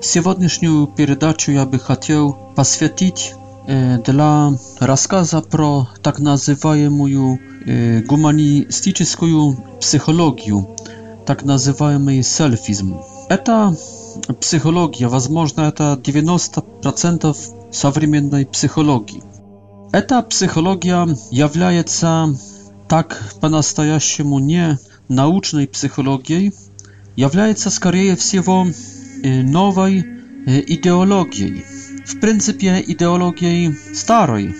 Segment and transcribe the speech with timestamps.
[0.00, 3.34] сегодняшнюю передачу я бы хотел посвятить
[3.66, 7.40] dla рассказа про tak называемую
[8.06, 10.76] гуманистическую психологию,
[11.26, 13.00] так называемый сельфизм.
[13.28, 13.76] Это
[14.40, 17.36] психология, возможно, это 90%
[17.72, 19.22] современной психологии.
[19.92, 22.38] Эта психология является
[22.88, 24.78] так по-настоящему не
[25.08, 26.52] научной психологией,
[27.16, 28.66] является скорее всего
[29.24, 30.04] Y, nowej
[30.48, 31.62] y, ideologii.
[32.06, 34.54] W pryncypie ideologii starej,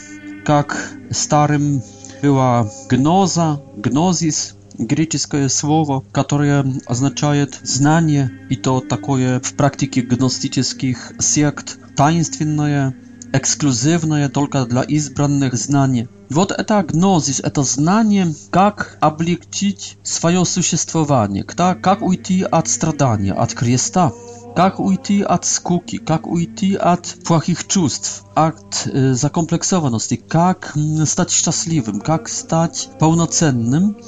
[0.48, 1.80] jak starym
[2.22, 11.78] była gnoza, gnosis greckie słowo, które oznacza znanie i to takie w praktyce gnostycznych sekt,
[11.96, 12.92] tajemnicze,
[13.32, 16.06] ekskluzywne tylko dla izbranych znanie.
[16.30, 23.54] Wod Вот это гнозис, это знание, как облегчить свое существование, как уйти от страдания, от
[23.54, 24.10] креста.
[24.56, 25.98] Как уйти от скуки?
[25.98, 28.24] Как уйти от плохих чувств?
[28.34, 30.16] От э, закомплексованности?
[30.16, 32.00] Как стать счастливым?
[32.00, 33.98] Как стать полноценным?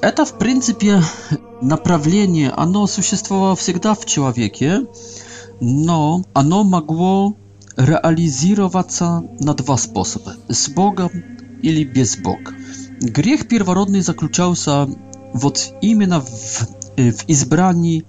[0.00, 1.02] Это, в принципе,
[1.60, 4.86] направление, оно существовало всегда в человеке,
[5.60, 7.36] но оно могло
[7.76, 11.10] реализироваться на два способа– с Богом
[11.62, 12.52] или без Бога.
[13.02, 14.88] Грех первородный заключался
[15.34, 16.60] вот именно в,
[16.96, 18.04] в избрании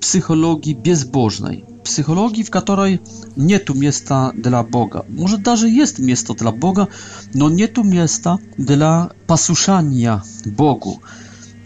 [0.00, 1.64] psychologii bezbożnej.
[1.82, 2.98] Psychologii, w której
[3.36, 5.02] nie tu miejsca dla Boga.
[5.16, 6.86] Może nawet jest miejsce dla Boga,
[7.34, 10.98] no nie tu miejsca dla pasuszania Bogu.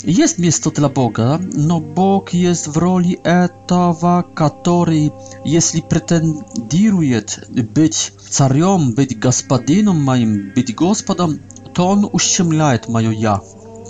[0.05, 5.11] Jest miejsce dla Boga, no Bóg jest w roli etawa, który,
[5.45, 7.23] jeśli pretenduje
[7.75, 11.39] być carem, być gospodynem moim, być gospodem,
[11.73, 13.41] to on uściemlaje moje ja.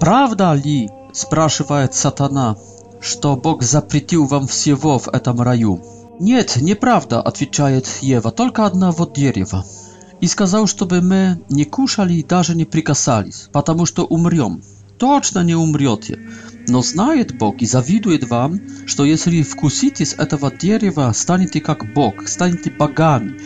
[0.00, 2.54] Prawda li, spraszywa satana,
[3.02, 5.82] что Бог запретил вам всего в этом раю».
[6.20, 9.66] «Нет, неправда»,— отвечает Ева,— «только одного дерева».
[10.20, 14.62] И сказал, чтобы мы не кушали и даже не прикасались, потому что умрем.
[14.98, 16.16] Точно не умрете.
[16.68, 22.28] Но знает Бог и завидует вам, что если вкусите с этого дерева, станете как Бог,
[22.28, 23.40] станете богами.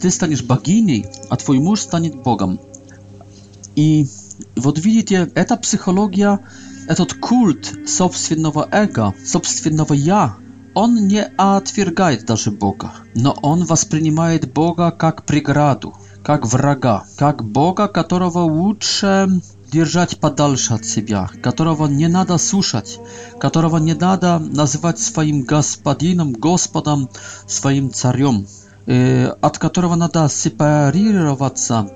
[0.00, 2.58] Ты станешь богиней, а твой муж станет Богом.
[3.76, 4.06] И
[4.56, 6.38] вот видите, эта психология
[6.86, 10.36] Этот культ собственного эго, собственного «я»
[10.74, 17.86] Он не отвергает даже Бога, но он воспринимает Бога как преграду, как врага, как Бога,
[17.86, 19.28] которого лучше
[19.70, 22.98] держать подальше от себя, которого не надо слушать,
[23.38, 27.08] которого не надо называть своим господином, господом,
[27.46, 28.44] своим царем,
[28.86, 31.88] э, от которого надо сепарироваться,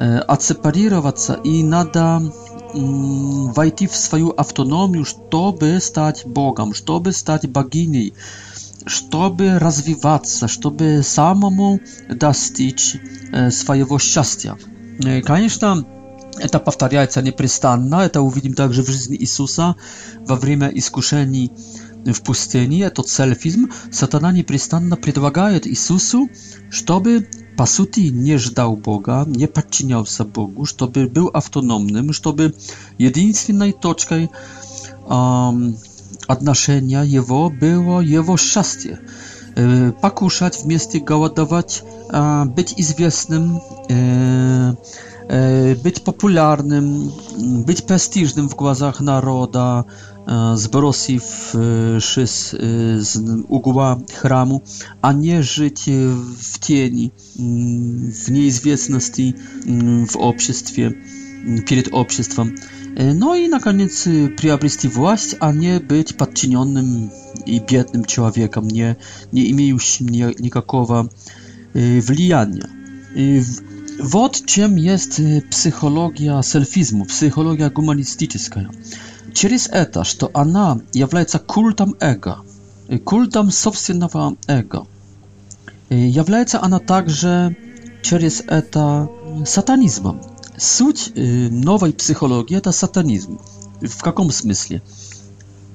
[0.00, 2.32] э, отсепарироваться и надо
[2.74, 8.12] войти в свою автономию, чтобы стать Богом, чтобы стать богиней,
[8.86, 11.80] чтобы развиваться, чтобы самому
[12.10, 12.96] достичь
[13.32, 14.58] э, своего счастья.
[15.04, 15.86] Э, конечно,
[16.38, 19.76] это повторяется непрестанно, это увидим также в жизни Иисуса
[20.20, 21.50] во время искушений
[22.04, 26.28] в пустыне, это цель фильм, сатана непрестанно предлагает Иисусу,
[26.70, 27.26] чтобы
[27.58, 32.52] Pasuti nie ждал Boga, nie podczyniался Bogu, żeby był autonomnym, żeby
[32.98, 34.14] jedyną точką
[35.06, 35.74] um,
[36.28, 38.98] odnoszenia jego było jego szczęście.
[39.56, 41.82] E, pakuszać w mieście głodować, e,
[42.46, 44.74] być известnym, e,
[45.28, 49.58] e, być popularnym, być prestiżnym w głazach narodu
[50.54, 51.20] zbrosi
[52.00, 52.50] wszy z,
[53.08, 53.18] z
[53.48, 54.60] ugła chramu,
[55.02, 55.82] a nie żyć
[56.40, 57.10] w cieni,
[58.24, 59.34] w niezwiedzności,
[60.08, 60.92] w obszestwie,
[61.64, 62.54] przed obszestwem.
[63.14, 67.08] No i na koniec priabristi власть, a nie być podczynionym
[67.46, 68.96] i biednym człowiekiem, nie,
[69.32, 70.06] nie imiejącym
[70.40, 71.04] nikakowa
[72.00, 72.68] wliania.
[74.00, 78.70] Wod czym jest psychologia selfizmu, psychologia humanistyczna
[79.38, 82.38] через это, что она является культом эго,
[83.04, 84.88] культом собственного эго,
[85.90, 87.56] является она также
[88.02, 89.08] через это
[89.46, 90.20] сатанизмом.
[90.56, 93.38] Суть новой психологии– это сатанизм.
[93.80, 94.82] В каком смысле?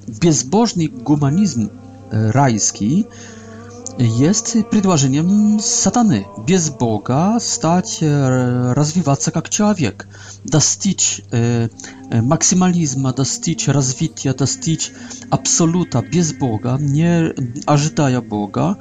[0.07, 1.69] Безбожный гуманизм
[2.11, 3.07] райский–
[3.99, 6.25] jest przedłożeniem satany.
[6.47, 8.07] Bez Boga stać, e,
[8.73, 10.07] rozwijać się jak człowiek,
[10.45, 11.69] dostać e,
[12.17, 14.91] e maksymalizmu, dostać rozwitia, dostać
[15.31, 17.21] absoluta bez Boga, nie
[17.65, 18.75] ażytaja Boga,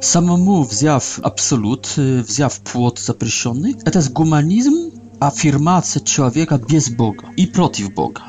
[0.00, 3.74] samemu wziąw absolut, e, wziąw płot zapryszony.
[3.74, 4.90] To jest humanizm,
[5.20, 8.24] afirmacja człowieka bez Boga i przeciw Boga.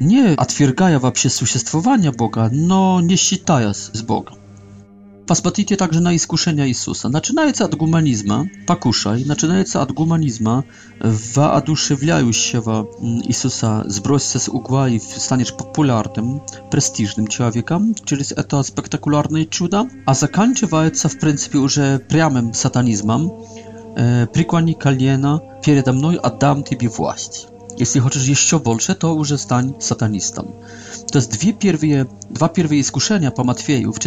[0.00, 1.06] Nie otwierdzając w
[1.74, 4.32] ogóle Boga, no nie считając z Boga
[5.32, 7.08] посмотрите также на искушение Иисуса.
[7.08, 10.62] Начинается от гуманизма, покушай, начинается от гуманизма,
[11.00, 12.86] воодушевляющего
[13.26, 21.08] Иисуса, сбросься с угла и станешь популярным, престижным человеком через это спектакулярное чудо, а заканчивается,
[21.08, 23.32] в принципе, уже прямым сатанизмом.
[24.34, 27.48] «Преклони колено, передо мной отдам тебе власть».
[27.78, 30.52] Jeśli chcesz jeszcze więcej, to już stań satanistą
[31.12, 33.98] to są dwie pierwsze, dwa pierwsze skuszenia po Matwieju, w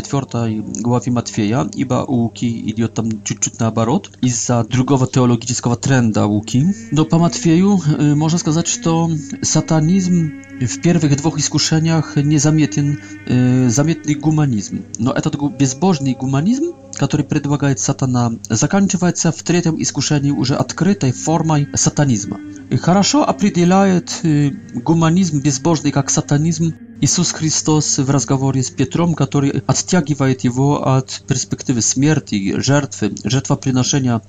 [0.49, 6.25] i gławi Matwieja, iba Łuki idzie tam ciut-ciut na barot, i za drugiego teologicznego trenda
[6.25, 6.65] Łuki.
[6.91, 7.79] No po Matwieju,
[8.11, 9.07] y, można сказать, że to
[9.43, 10.29] satanizm
[10.61, 14.79] w pierwszych dwóch iskuszeniach nie y, zamietny, e, gumanizm.
[14.99, 16.65] No, ten bezbożny gumanizm,
[17.03, 22.35] który przedłagaje satana, zakończywa się w trzecim iskuszeniu już odkrytej formą satanizmu.
[22.81, 30.43] Хорошо определяет y, гуманизм безбожный как сатанизм Иисус Христос в разговоре с Петром, который оттягивает
[30.43, 34.19] его от перспективы смерти, жертвы, жертвоприношения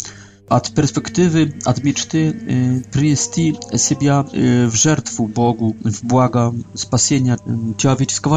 [0.50, 3.56] od perspektywy, od myśli, y, przynieśli
[3.88, 7.38] siebie y, w żertwę Bogu, w błaga spasienia y,
[7.76, 8.36] człowieczeństwa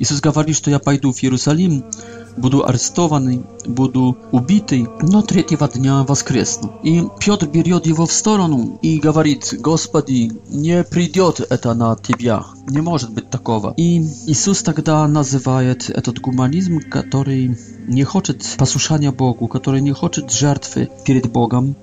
[0.00, 1.82] Jezus mówił, że ja pójdę w Jerozolim,
[2.38, 3.38] będę aresztowany,
[3.68, 6.68] będę ubity, no trzeciego dnia wskresnę.
[6.82, 11.22] I Piotr bierze go w stronę i mówi, Gospodzie, nie przyjdzie
[11.60, 12.38] to na Ciebie.
[12.72, 13.74] Nie może być takowa.
[13.76, 15.60] I Jezus wtedy tak nazywa
[16.04, 17.50] ten humanizm, który
[17.88, 21.74] nie chce posłuszania Bogu, który nie chce żartwy przed Bogiem,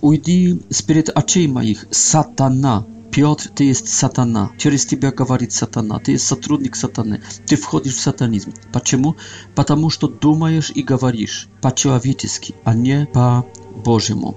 [0.00, 2.82] ujdi z przed oczyma ich, satana.
[3.10, 4.48] Piotr, ty jest satana.
[4.58, 5.98] Przez ciebie mówi satana.
[5.98, 7.18] Ty jest sotrudnik satany.
[7.46, 8.52] Ty wchodzisz w satanizm.
[8.72, 9.14] Dlaczego?
[9.54, 13.42] Потому że думаешь i mówisz po człowieczemu, a nie po
[13.84, 14.34] Bożemu.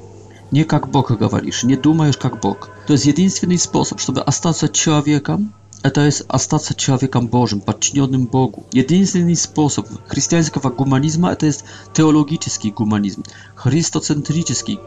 [0.51, 2.71] Nie jak Boga mówisz, nie думаешь jak Bóg.
[2.87, 5.49] To jest jedyny sposób, żeby zostać człowiekiem,
[5.83, 8.65] Это есть остаться человеком Божьим, подчиненным Богу.
[8.71, 13.21] Единственный способ христианского гуманизма– это есть теологический гуманизм,
[13.55, 14.79] христоцентрический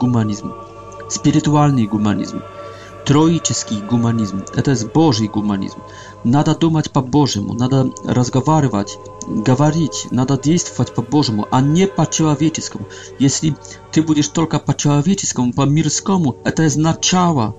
[0.00, 0.52] гуманизм,
[1.08, 2.42] спиритуальный гуманизм,
[3.06, 4.44] троический гуманизм.
[4.56, 5.78] Это есть Божий гуманизм.
[6.24, 8.98] Надо думать по-божьему, надо разговаривать,
[9.28, 12.86] говорить, надо действовать по-божьему, а не по-человеческому.
[13.20, 13.54] Если
[13.92, 17.54] ты будешь только по-человеческому, по-мирскому, это есть начало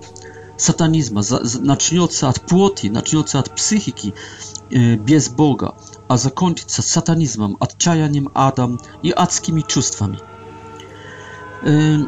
[0.57, 1.21] satanizma,
[1.59, 4.13] начнется от плоти, начнется от психики
[4.69, 5.75] э, без Бога,
[6.07, 10.19] а закончится сатанизмом, отчаянием адом и адскими чувствами.
[11.63, 11.99] Э,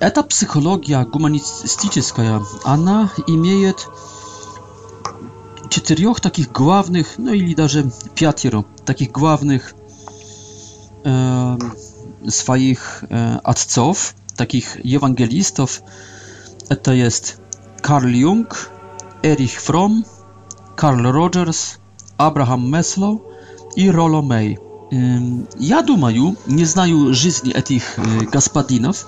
[0.00, 3.86] эта психология гуманистическая, она имеет
[5.70, 9.74] четырех таких главных, ну или даже пятеро таких главных
[11.04, 11.58] э,
[12.28, 15.80] своих э, отцов, таких евангелистов,
[16.82, 17.40] to jest
[17.82, 18.46] Karl Jung,
[19.26, 20.02] Erich Fromm,
[20.80, 21.78] Carl Rogers,
[22.18, 23.18] Abraham Maslow
[23.76, 24.58] i Rollo May.
[25.60, 29.06] Ja думаю, nie znaju żyzni tych y, gospodinów,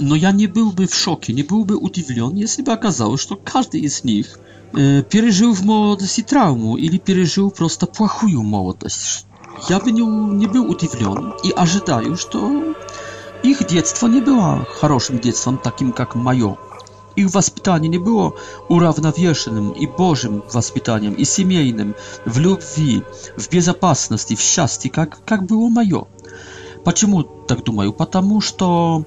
[0.00, 3.90] no ja nie byłby w szoku, nie byłby udziwiony, jeśli by okazało się, że każdy
[3.90, 4.38] z nich
[4.78, 9.24] y, przeżył w młodości traumę ili przeżył prosto płachują młodość.
[9.70, 12.28] Ja bym nie, nie był udziwiony i ażydaju, że
[13.42, 16.54] ich dziecko nie było хорошим dzieckiem, takim jak moje.
[17.20, 18.32] Ich waspitanie nie było
[18.68, 21.94] urównowieszonym i Bożym waspitaniem, i семейnym,
[22.26, 23.00] w любви,
[23.38, 26.00] w bezpieczeństwie, w szczęście, jak, jak było moje.
[26.84, 27.92] Dlaczego tak думаю?
[27.92, 29.02] Потому что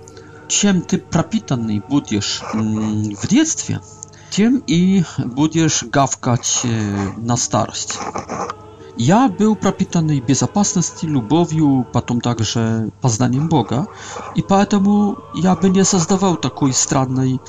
[0.48, 2.42] чем ты пропитанный будешь
[3.22, 3.80] w детстве,
[4.30, 6.62] тем i будешь гавкать
[7.18, 7.90] na э, starość.
[8.98, 13.88] Я был пропитанный безопасностью, любовью, потом также познанием Бога,
[14.36, 17.42] и поэтому я бы не создавал такой странной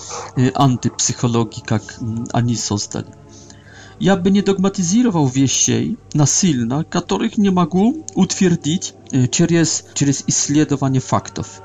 [0.55, 1.83] антипсихологии, как
[2.33, 3.07] они создали.
[4.01, 8.95] Я бы не догматизировал вещей насильно, которых не могу утвердить
[9.31, 11.61] через, через исследование фактов.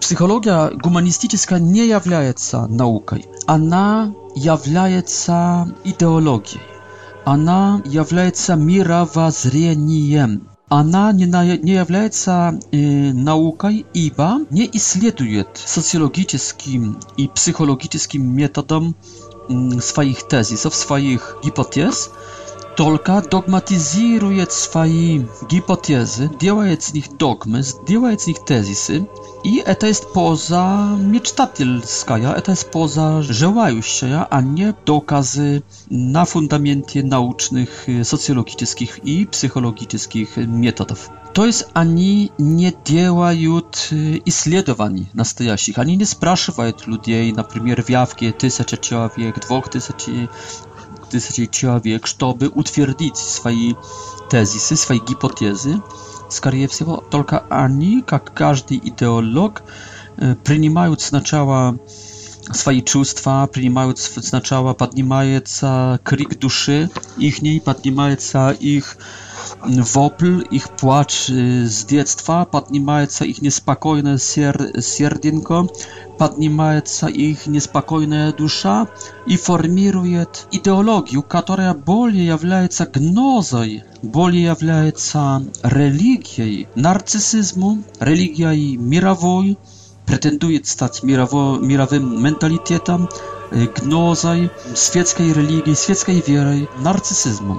[0.00, 6.62] Психология гуманистическая не является наукой, она является идеологией
[7.24, 10.48] она является мировоззрением.
[10.68, 18.96] Она не, на, не является э, наукой, ибо не исследует социологическим и психологическим методом
[19.50, 22.10] э, своих тезисов, своих гипотез,
[22.76, 29.04] Tolka dogmatizuje swoje hipotezy, dzieje z nich dogmy, dzieje z nich tezisy
[29.44, 37.86] i to jest poza miecztatelskaja, to jest poza żelajuścia, a nie dokazy na fundamentie naucznych,
[38.00, 41.00] e, socjologicznych i psychologicznych metodów.
[41.08, 43.88] To jest То есть они не делают
[44.26, 50.28] исследований настоящих, они не спрашивают людей, например, в явке тысяча wiek двух tysięcy
[51.12, 53.74] dosyć человек, чтобы утвердить свои
[54.30, 55.82] тезисы, свои гипотезы.
[56.30, 59.62] Скорее всего, только они, как каждый идеолог,
[60.44, 61.78] принимают сначала
[62.50, 68.96] свои чувства, принимают сначала, поднимается крик души их, поднимается их
[69.94, 75.64] wopl, ich płacz y, z dziecka, podnimające ich niespokojne ser serdinko,
[76.18, 78.86] podnimające ich niespokojna dusza
[79.26, 83.62] i formuje ideologię, która bardziej jest gnozą,
[84.02, 84.42] bardziej
[84.84, 85.14] jest
[85.62, 86.44] religią
[86.76, 89.56] narcyzmu, religią mirowej,
[90.06, 91.02] pretenduje stać
[91.62, 93.06] mirowym mentalitetem,
[93.52, 94.34] y, gnozą,
[94.84, 97.58] świeckiej religii, świeckiej wierze, narcyzmem.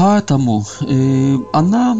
[0.00, 1.96] Поэтому э, она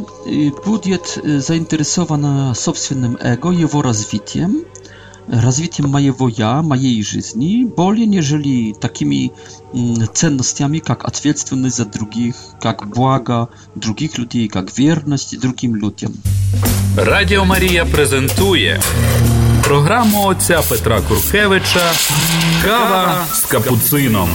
[0.65, 4.59] будет заинтересована собственным эго, его развитием,
[5.27, 9.33] развитием моего я, моей жизни, более нежели такими
[10.15, 16.13] ценностями, как ответственность за других, как благо других людей, как верность другим людям.
[16.97, 18.81] Радіо Марія презентує
[19.65, 21.93] програму отця Петра Куркевича
[22.65, 24.29] Кава з капуцином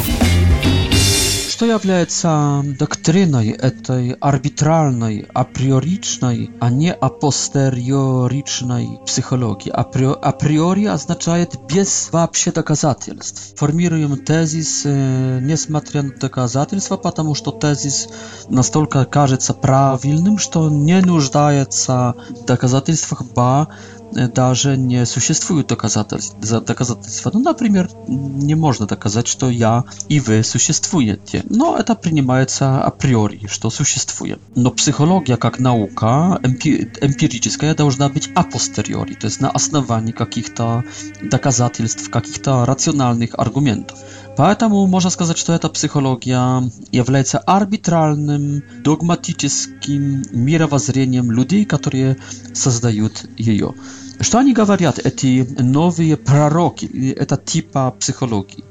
[1.53, 9.69] что является доктриной этой арбитральной, априоричной, а не апостериоричной психологии.
[9.69, 10.05] Апри...
[10.05, 13.55] Априори означает без вообще доказательств.
[13.55, 18.07] Формируем тезис, несмотря на доказательства, потому что тезис
[18.49, 23.67] настолько кажется правильным, что не нуждается в доказательствах, ба,
[24.13, 27.31] даже не существует доказательств, доказательства.
[27.33, 31.43] Ну, например, не можно доказать, что я и вы существуете.
[31.49, 34.39] Но это принимается априори, что существует.
[34.55, 40.83] Но психология как наука эмпи эмпирическая должна быть апостериори, то есть на основании каких-то
[41.23, 43.97] доказательств, каких-то рациональных аргументов.
[44.35, 52.17] Поэтому можно сказать, что эта психология является арбитральным, догматическим мировоззрением людей, которые
[52.53, 53.73] создают ее.
[54.21, 58.63] Что они говорят, эти новые пророки, это типа психологии?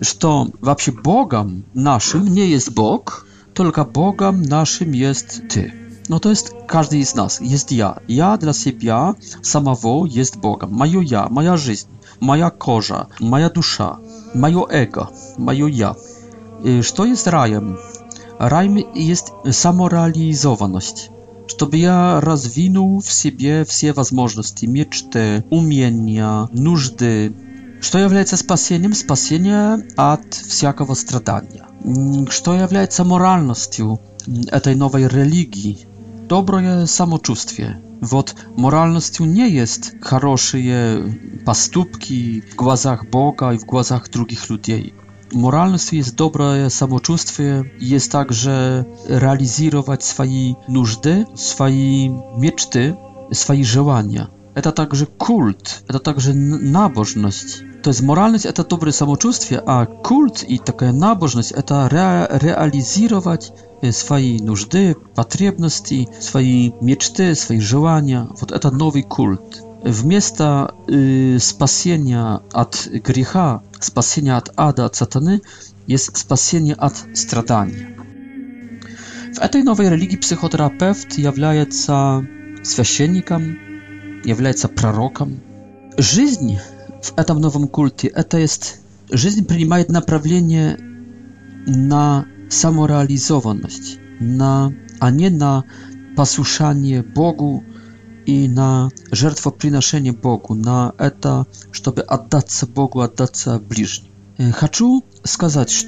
[0.00, 5.72] Что вообще Богом нашим не есть Бог, только Богом нашим есть Ты.
[6.08, 8.00] No to jest każdy z nas, jest ja.
[8.08, 8.94] Ja dla siebie
[9.42, 10.70] samego jest Bogiem.
[10.70, 11.84] Moje ja, moja życie,
[12.20, 13.98] moja koża, moja dusza,
[14.34, 15.06] moje ego,
[15.38, 15.94] moje ja.
[16.94, 17.76] Co y, jest rajem?
[18.38, 21.10] Rajem jest samorealizowaność
[21.58, 27.32] чтобы я развинул в себе все возможности, мечты, умения, нужды.
[27.80, 28.94] Что является спасением?
[28.94, 31.66] Спасение от всякого страдания.
[32.30, 33.98] Что является моральностью
[34.52, 35.78] этой новой религии?
[36.28, 37.82] Доброе самочувствие.
[38.02, 44.94] Вот моральностью не есть хорошие поступки в глазах Бога и в глазах других людей.
[45.32, 52.94] Moralność jest dobre samoczuwstwie, jest także realizować swoje nużdy, swoje mieczty,
[53.32, 54.26] swoje żołania.
[54.62, 57.46] To także kult, to także nabożność.
[57.82, 63.52] To jest moralność, to jest dobre samoczuwstwie, a kult i taka nabożność to jest realizować
[63.82, 68.26] e, swoje nużdy, potrzebności, swoje mieczty, swoje żołania.
[68.60, 69.62] To nowy kult.
[69.84, 75.40] W miejsca y, spasienia od grzecha Спасение от ада, от сатаны,
[75.86, 77.96] jest спасение от страдания.
[79.34, 82.26] В этой новой религии психотерапевт является
[82.64, 83.56] священником,
[84.24, 85.40] является пророком.
[85.96, 86.58] Жизнь
[87.02, 88.78] в этом новом культе, это есть,
[89.10, 90.76] жизнь принимает направление
[91.66, 95.64] на самореализованность, на, а не на
[96.16, 97.62] послушание Богу,
[98.28, 104.10] i na żertwoprinoszenie Bogu, na eta, żeby oddać się Bogu, oddać się bliźni.
[104.40, 104.84] E, Chcę
[105.26, 105.84] skazać, że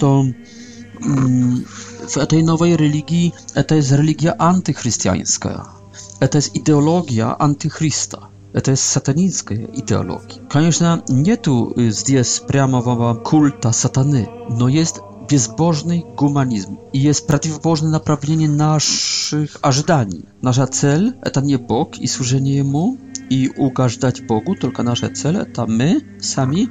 [1.03, 1.65] mm,
[2.09, 5.73] w tej nowej religii e, to jest religia antychrystiańska.
[6.21, 8.29] E, to jest ideologia antychrista,
[8.65, 10.39] To jest satanicka ideologia.
[10.49, 11.75] Oczywiście nie tu
[12.11, 14.27] jest prawdziwego kulta satany,
[14.59, 20.25] no jest безбожный гуманизм и есть противоположное направление наших ожиданий.
[20.43, 22.99] Наш цель– это не Бог и служение Ему,
[23.31, 26.69] и угождать Богу, только наша цель– это мы сами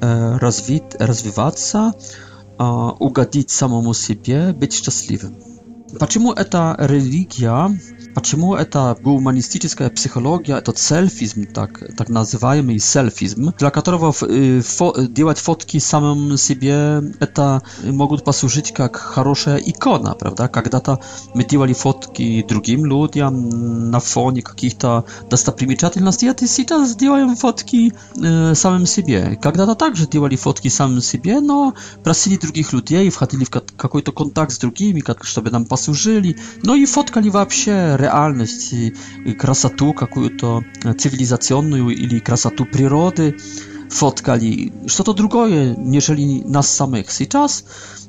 [0.00, 1.92] э, развить, развиваться,
[2.58, 5.36] э, угодить самому себе, быть счастливым.
[5.98, 7.78] Почему эта религия,
[8.14, 15.78] почему эта гуманистическая психология, этот селфизм, так, так называемый селфизм, для которого фо делать фотки
[15.78, 20.48] самым себе, это могут послужить как хорошая икона, правда?
[20.48, 21.00] Когда-то
[21.34, 28.54] мы делали фотки другим людям на фоне каких-то достопримечательностей, а ты сейчас делаем фотки э,
[28.54, 29.38] самим себе.
[29.40, 34.58] Когда-то также делали фотки самим себе, но просили других людей, входили в какой-то контакт с
[34.58, 36.34] другими, как, чтобы нам послужить posłużyli.
[36.64, 38.92] No i fotkali się realność, y,
[39.30, 43.32] y, krasatu, jaką to e, cywilizacyjną, ili krasatu przyrody.
[43.90, 47.20] Fotkali, co to drugoje, jeżeli nas samych.
[47.20, 47.64] I czas.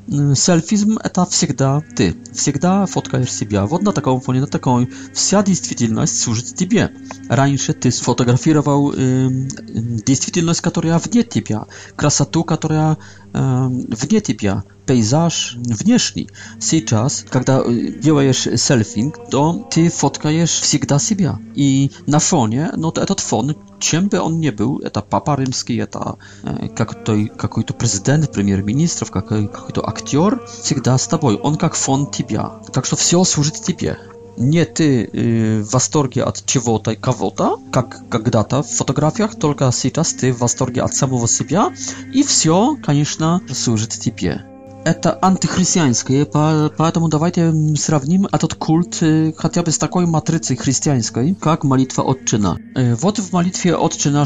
[0.09, 3.65] Сельфизм— это всегда ты, всегда фоткаешь себя.
[3.67, 4.89] Вот на таком фоне, на такой.
[5.13, 6.89] Вся действительность служит тебе.
[7.29, 12.97] Раньше ты сфотографировал э, действительность, которая вне тебя, красоту, которая
[13.33, 16.29] э, вне тебя, пейзаж внешний.
[16.59, 21.37] Сейчас, когда делаешь селфинг, то ты фоткаешь всегда себя.
[21.53, 25.77] И на фоне, но ну, этот фон чем бы он ни был, это папа римский,
[25.77, 31.35] это э, какой-то, какой-то президент, премьер-министр, какой, какой-то актер, всегда с тобой.
[31.37, 32.53] Он как фон тебя.
[32.71, 33.97] Так что все служит тебе.
[34.37, 40.13] Не ты э, в восторге от чего-то и кого-то, как когда-то в фотографиях, только сейчас
[40.13, 41.73] ты в восторге от самого себя.
[42.13, 44.45] И все, конечно, служит тебе
[44.85, 49.03] это антихристианское, поэтому давайте сравним этот культ
[49.37, 52.57] хотя бы с такой матрицей христианской, как молитва Отчина.
[53.01, 54.23] Вот в молитве Отчина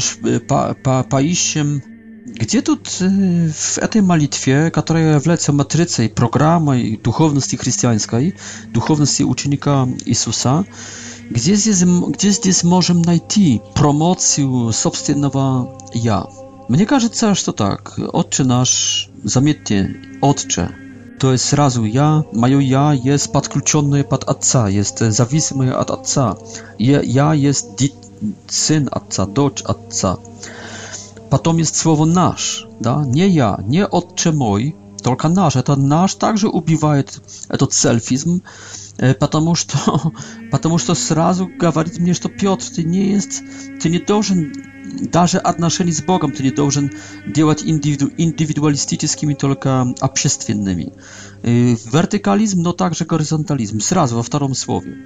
[0.48, 1.82] по, по, поищем
[2.26, 8.32] gdzie tu y, w tej modlitwie, która wleca matrycą programu duchowności chrześcijańskiej,
[8.72, 10.64] duchowności ucznika Jezusa,
[11.30, 11.54] gdzie,
[12.10, 13.24] gdzie, gdzie możemy znaleźć
[13.74, 16.26] promocję własnego ja?
[16.68, 17.94] Мне кажется, что так.
[18.14, 20.68] Отче наш, заметьте, Отче,
[21.20, 26.34] to jest razu ja, moje ja jest podключone pod Ojca, jest zawisłe od Ojca.
[27.04, 27.66] Ja jest
[28.48, 30.16] syn Ojca, docz Ojca.
[31.30, 33.04] Потом jest słowo nasz, да?
[33.08, 35.56] nie ja, nie Отче mój, только наш.
[35.56, 37.08] Это наш также убивает
[37.48, 38.40] этот сельфизм,
[39.20, 40.12] потому что,
[40.50, 43.42] потому что сразу говорит мне, что Петр, ты не, есть,
[43.82, 44.52] ты не должен
[44.84, 46.90] даже отношений с Богом ты не должен
[47.26, 50.92] делать индивиду, индивидуалистическими, только общественными.
[51.42, 54.96] Вертикализм, но также горизонтализм, сразу во втором слове.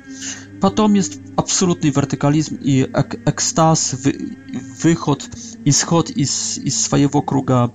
[0.61, 4.37] Потом есть абсолютный вертикализм и эк экстаз, вы,
[4.83, 5.29] выход,
[5.65, 7.73] исход из, из своего круга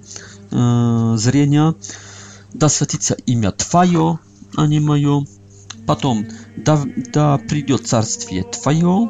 [0.52, 1.76] э, зрения.
[2.54, 4.20] Да святится имя Твое,
[4.56, 5.26] а не мое.
[5.88, 6.26] Потом,
[6.58, 6.82] да,
[7.14, 9.10] да придет царствие Твое,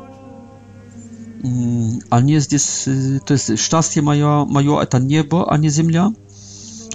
[1.44, 2.88] они здесь,
[3.26, 6.14] то есть счастье мое, мое это небо, а не земля.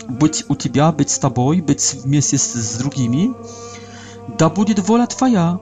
[0.08, 3.30] Быть у тебя, быть с тобой, быть вместе с, с другими.
[4.38, 5.60] Да будет воля твоя,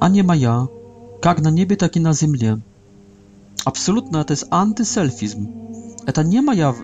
[0.00, 0.68] а не моя,
[1.22, 2.60] как на небе, так и на земле.
[3.64, 5.48] Абсолютно это есть антисельфизм.
[6.06, 6.74] Это не моя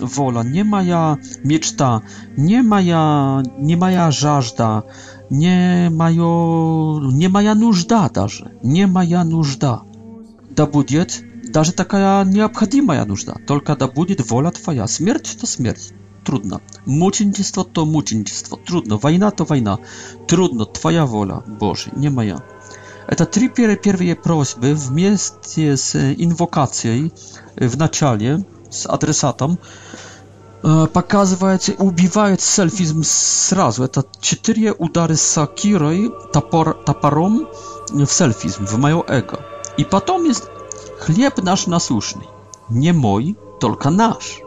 [0.00, 2.02] воля, не моя мечта,
[2.36, 4.84] не моя, не моя жажда,
[5.30, 9.82] не, мое, не моя нужда даже, не моя нужда
[10.58, 13.36] да будет даже такая необходимая нужда.
[13.46, 14.86] Только да будет воля твоя.
[14.88, 15.92] Смерть то смерть.
[16.24, 16.60] Трудно.
[16.84, 18.58] Мученичество то мученичество.
[18.58, 18.96] Трудно.
[18.98, 19.78] Война то война.
[20.26, 20.64] Трудно.
[20.66, 22.42] Твоя воля, Боже, не моя.
[23.06, 27.12] Это три первые просьбы вместе с инвокацией
[27.56, 29.58] в начале с адресатом
[30.60, 33.84] показывает, убивает сельфизм сразу.
[33.84, 37.48] Это четыре удары сакирой, топор, топором
[37.90, 39.38] в сельфизм, в мое эго.
[39.78, 40.50] I potem jest
[40.98, 42.20] chleb nasz nasuszny.
[42.70, 44.42] Nie mój, tylko nasz.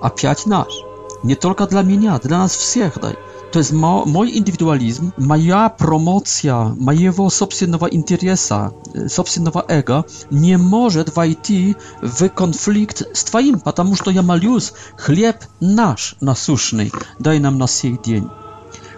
[0.00, 0.84] A piać nasz.
[1.24, 3.14] Nie tylko dla mnie, dla nas wszystkich daj.
[3.52, 3.72] To jest
[4.06, 8.70] mój indywidualizm, moja promocja, mojego własnego interesa,
[9.16, 14.72] własnego ego nie może wejść w konflikt z twoim, ponieważ ja maliusz
[15.04, 17.66] chleb nasz nasuszny daj nam na
[18.06, 18.28] dzień.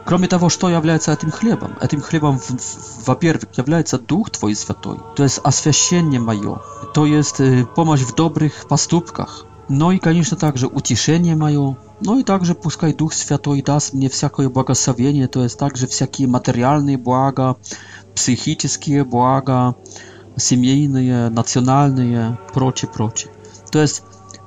[0.09, 1.77] Кроме того, что является этим хлебом?
[1.83, 2.41] Этим хлебом,
[3.05, 6.63] во-первых, является Дух Твой Святой, то есть освящение мое,
[6.95, 7.37] то есть
[7.77, 13.15] помощь в добрых поступках, no i конечно także uciszenie mają, no i także puskaj Duch
[13.15, 17.55] Święty da mnie wszelkie błogosławienie, to jest także wszelkie materialne błaga,
[18.15, 19.75] psychiczne błaga,
[20.39, 23.29] семейные, национальные, прочее, прочее.
[23.71, 24.03] То есть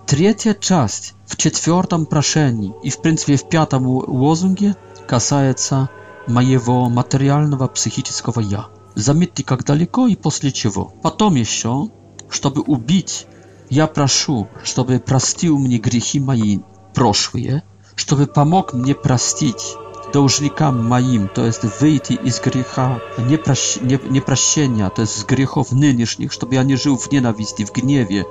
[0.08, 4.76] третья часть в четвертом прошении и в принципе в пятом лозунге–
[5.08, 5.90] касается
[6.28, 8.68] моего материального психического «я».
[8.96, 10.94] Заметьте, как далеко и после чего.
[11.02, 11.90] Потом еще,
[12.30, 13.26] чтобы убить,
[13.70, 16.60] я прошу, чтобы простил мне грехи мои
[16.94, 17.64] прошлые,
[17.96, 19.76] чтобы помог мне простить
[20.14, 23.78] должникам моим, то есть выйти из греха непрощ...
[23.82, 23.98] не...
[24.10, 28.26] непрощения, то есть с грехов нынешних, чтобы я не жил в ненависти, в гневе,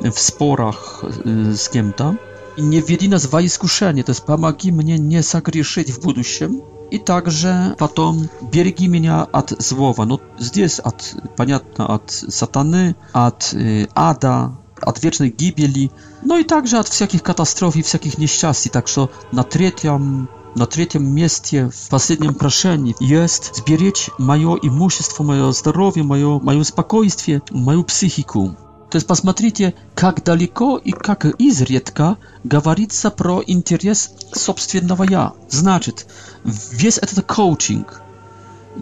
[0.00, 2.18] в спорах с кем-то,
[2.58, 7.00] i nie wiedzi na zwaje skuszenie, to jest pomagi mnie nie zagrzeszyć w budusiem i
[7.00, 14.50] także potem biergi mnie od złowa, no zdjęs od, понятно, od satany, od y, ada,
[14.86, 15.90] od wiecznej gibieli,
[16.26, 21.14] no i także od wszelkich katastrof i wszelkich nieszczęści, tak że na trzecim na trzecim
[21.14, 28.54] miejscu w ostatnim proszeniu jest zbierzeć moje imuśstwo, moje zdrowie, moje, moje spokojstwie, moją psychikę.
[28.90, 35.32] То есть посмотрите, как далеко и как изредка говорится про интерес собственного «я».
[35.50, 36.06] Значит,
[36.44, 38.00] весь этот коучинг,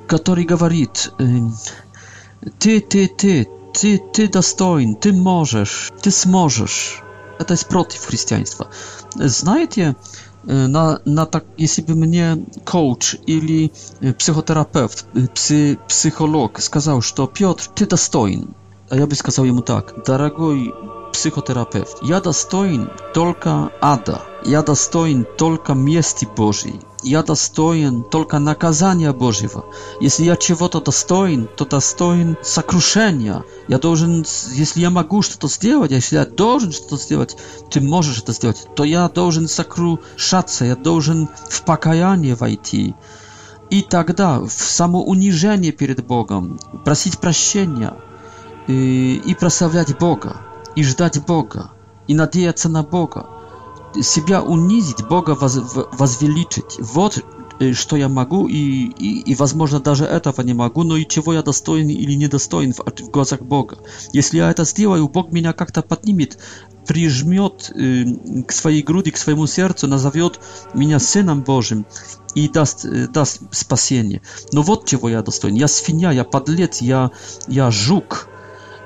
[0.06, 1.54] который говорит эм,
[2.60, 7.02] «ты, ты, ты, ты, ты достоин, ты можешь, ты сможешь»,
[7.40, 8.68] это против христианства.
[9.14, 9.96] Знаете,
[10.46, 17.00] э, на, на так, если бы мне коуч или э, психотерапевт, э, пси, психолог сказал,
[17.00, 18.54] что «Петр, ты достоин»,
[18.90, 20.72] а я бы сказал ему так, дорогой
[21.12, 29.64] психотерапевт, я достоин только ада, я достоин только мести Божьей, я достоин только наказания Божьего.
[30.00, 33.44] Если я чего-то достоин, то достоин сокрушения.
[33.68, 37.36] Я должен, если я могу что-то сделать, а если я должен что-то сделать,
[37.70, 42.94] ты можешь это сделать, то я должен сокрушаться, я должен в покаяние войти.
[43.70, 47.94] И тогда в самоунижение перед Богом, просить прощения–
[48.66, 50.38] и, и прославлять Бога,
[50.74, 51.70] и ждать Бога,
[52.06, 53.26] и надеяться на Бога,
[54.02, 55.58] себя унизить, Бога воз,
[55.92, 56.76] возвеличить.
[56.78, 57.24] Вот
[57.60, 61.32] э, что я могу, и, и, и, возможно, даже этого не могу, но и чего
[61.32, 63.78] я достоин или недостоин в, в глазах Бога.
[64.12, 66.38] Если я это сделаю, Бог меня как-то поднимет,
[66.86, 68.04] прижмет э,
[68.42, 70.40] к своей груди, к своему сердцу, назовет
[70.74, 71.86] меня Сыном Божьим
[72.34, 74.20] и даст, э, даст спасение.
[74.52, 75.54] Но вот чего я достоин.
[75.54, 77.12] Я свинья, я подлец, я,
[77.48, 78.28] я жук,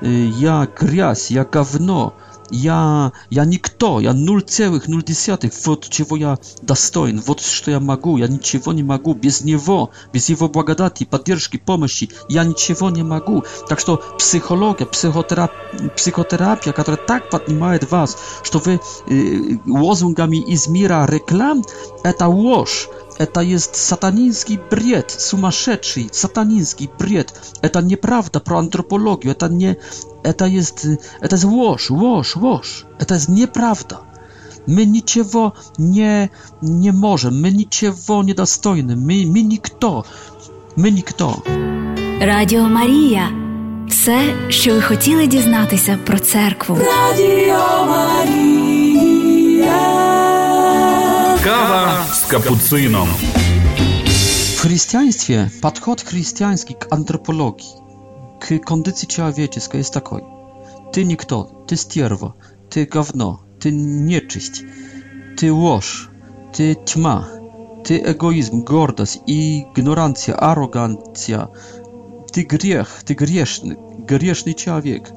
[0.02, 2.10] Y, ja grязь, ja gówno,
[2.52, 8.72] ja, ja nikto, ja 0,0, wot czego ja dostojn, wot co ja mogę, ja niczego
[8.72, 13.40] nie mogę, bez niego, bez jego błagadati, podpierzki, pomocy, ja niczego nie mogę.
[13.68, 15.54] Tak że psychologia, psychoterapia,
[15.96, 18.16] psychoterapia, która tak podnima was,
[18.52, 20.44] że wy y, y, łozungami
[20.90, 21.62] e, reklam,
[22.18, 22.88] to łoż.
[23.20, 27.52] Eta jest sataniński bried, sumaszeczy, sataniński bried.
[27.62, 29.76] Eta nieprawda pro antropologię, eta nie,
[30.22, 30.88] eta jest,
[31.20, 32.86] eta jest łoż, łoż, łoż.
[32.98, 34.00] Eta jest nieprawda.
[34.66, 36.28] My niczego nie,
[36.62, 40.04] nie możemy, my niczego niedostojny, my, my kto.
[40.76, 41.42] my kto.
[42.20, 43.30] Radio Maria.
[43.90, 46.76] Все, що ви хотіли дізнатися про церкву.
[46.78, 50.09] Радіо Марія!
[51.44, 53.06] Kawa z kapucyną.
[54.56, 57.70] W chrześcijaństwie podchod chrześcijański k antropologii,
[58.40, 60.16] k kondycji człowieczeskiej jest taki.
[60.92, 62.32] Ty nikto, ty stierwo,
[62.68, 64.64] ty gawno, ty nieczyść,
[65.36, 66.10] ty łoż,
[66.52, 67.26] ty tma,
[67.84, 71.48] ty egoizm, gordość, ignorancja, arogancja,
[72.32, 75.10] ty grzech, ty grzeszny, grzeszny człowiek–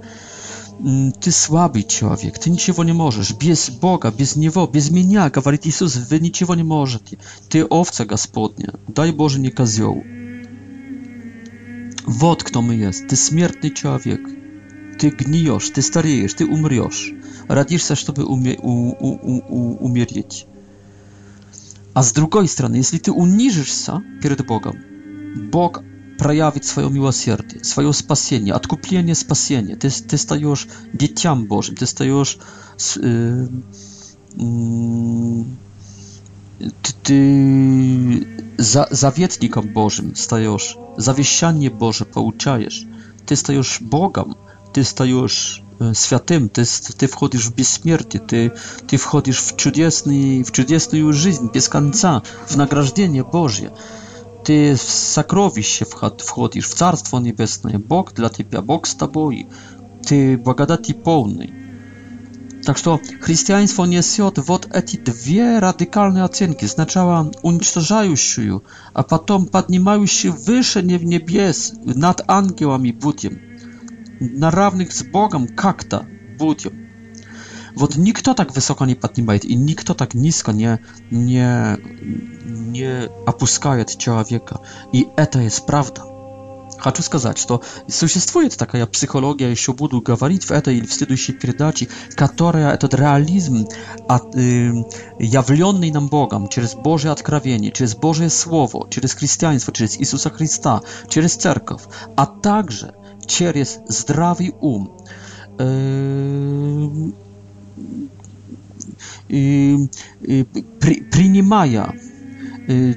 [1.20, 3.34] ty słaby człowiek, ty ничего не можешь.
[3.34, 7.18] Без Бога, без Него, без меня, говорит Иисус, вы ничего не можете.
[7.50, 10.04] Ты овца Господня, дай Боже не козел.
[12.06, 13.08] Вот кто мы есть.
[13.08, 14.20] Ты смертный человек.
[15.00, 17.14] Ты гниешь, ты стареешь, ты умрешь.
[17.48, 18.72] Родишься, чтобы уме, у,
[19.08, 20.48] у, у, умереть.
[21.94, 24.76] А с другой стороны, если ты унижишься перед Богом,
[25.52, 25.84] Бог
[26.24, 29.76] проявить свое милосердие, свое спасение, откупление, спасение.
[29.76, 32.38] Ты, ты стаешь детям Божьим, ты стаешь...
[33.02, 33.48] Э,
[34.32, 34.38] э,
[36.82, 42.86] ты, ты за, заветником Божьим стаешь, завещание Божие получаешь,
[43.26, 44.38] ты стаешь Богом,
[44.72, 45.62] ты стаешь
[45.94, 48.54] святым, ты, ты входишь в бессмертие, ты,
[48.88, 53.74] ты входишь в, чудесный, в чудесную жизнь без конца, в награждение Божье.
[54.44, 57.80] Ты в сокровище входишь, в Царство Небесное.
[57.80, 59.48] Бог для тебя, Бог с тобой.
[60.06, 61.54] Ты благодати полный.
[62.66, 66.66] Так что христианство несет вот эти две радикальные оценки.
[66.66, 73.40] Сначала уничтожающую, а потом поднимающую выше в небес, над ангелами будем.
[74.20, 76.06] На равных с Богом как-то
[76.38, 76.83] будем.
[77.76, 81.78] Вот никто так высоко не поднимает, и никто так низко не, не,
[82.46, 84.60] не опускает человека.
[84.92, 86.04] И это есть правда.
[86.78, 91.88] Хочу сказать, что существует такая психология, еще буду говорить в этой или в следующей передаче,
[92.16, 93.68] которая этот реализм,
[94.10, 94.74] от, э,
[95.18, 101.36] явленный нам Богом через Божье откровение, через Божье Слово, через христианство, через Иисуса Христа, через
[101.36, 101.84] церковь,
[102.18, 102.94] а также
[103.28, 104.92] через здравый ум,
[105.60, 106.92] э,
[109.28, 111.94] принимая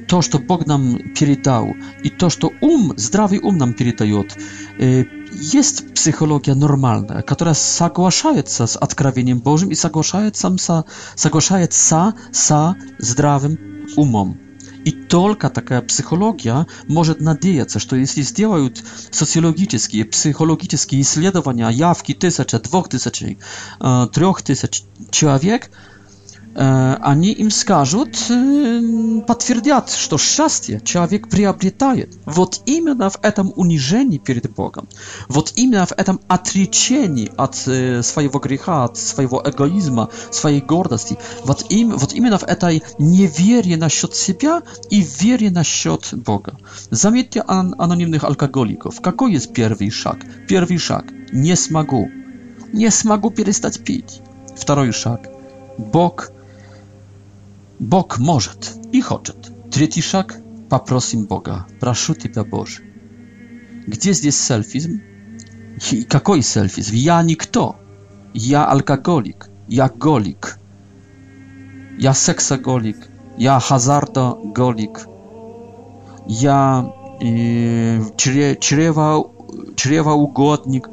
[0.08, 4.36] то, что Бог нам передал, и то, что ум, здравый ум нам передает,
[4.78, 10.54] есть психология нормальная, которая соглашается с откровением Божьим и соглашается,
[11.16, 13.58] соглашается со здравым
[13.96, 14.38] умом.
[14.86, 22.88] И только такая психология может надеяться, что если сделают социологические, психологические исследования, явки тысяча, двух
[22.88, 23.24] тысяч,
[24.14, 25.70] трех тысяч человек,
[26.56, 32.16] Э, они им скажут, э, подтвердят, что счастье человек приобретает.
[32.24, 34.88] Вот именно в этом унижении перед Богом,
[35.28, 41.66] вот именно в этом отречении от э, своего греха, от своего эгоизма, своей гордости, вот,
[41.70, 46.58] им, вот именно в этой неверии насчет себя и вере насчет Бога.
[46.90, 49.00] Заметьте ан анонимных алкоголиков.
[49.02, 50.18] Какой есть первый шаг?
[50.48, 52.08] Первый шаг– не смогу.
[52.72, 54.22] Не смогу перестать пить.
[54.56, 55.28] Второй шаг–
[55.78, 56.30] Бог–
[57.80, 58.50] Bóg może
[58.92, 59.32] i chce.
[59.70, 62.80] Trzeci szak, poprosim Boga, proszę Ciebie Boże.
[63.88, 65.00] Gdzie jest selfizm?
[65.92, 66.92] I jaki selfizm?
[66.94, 67.74] Ja to.
[68.34, 69.48] Ja alkoholik.
[69.68, 70.58] Ja golik.
[71.98, 72.96] Ja seksagolik.
[73.38, 75.06] Ja hazardo golik.
[76.28, 76.84] Ja
[78.60, 79.18] czrewa
[79.88, 80.88] y, e, ugodnik.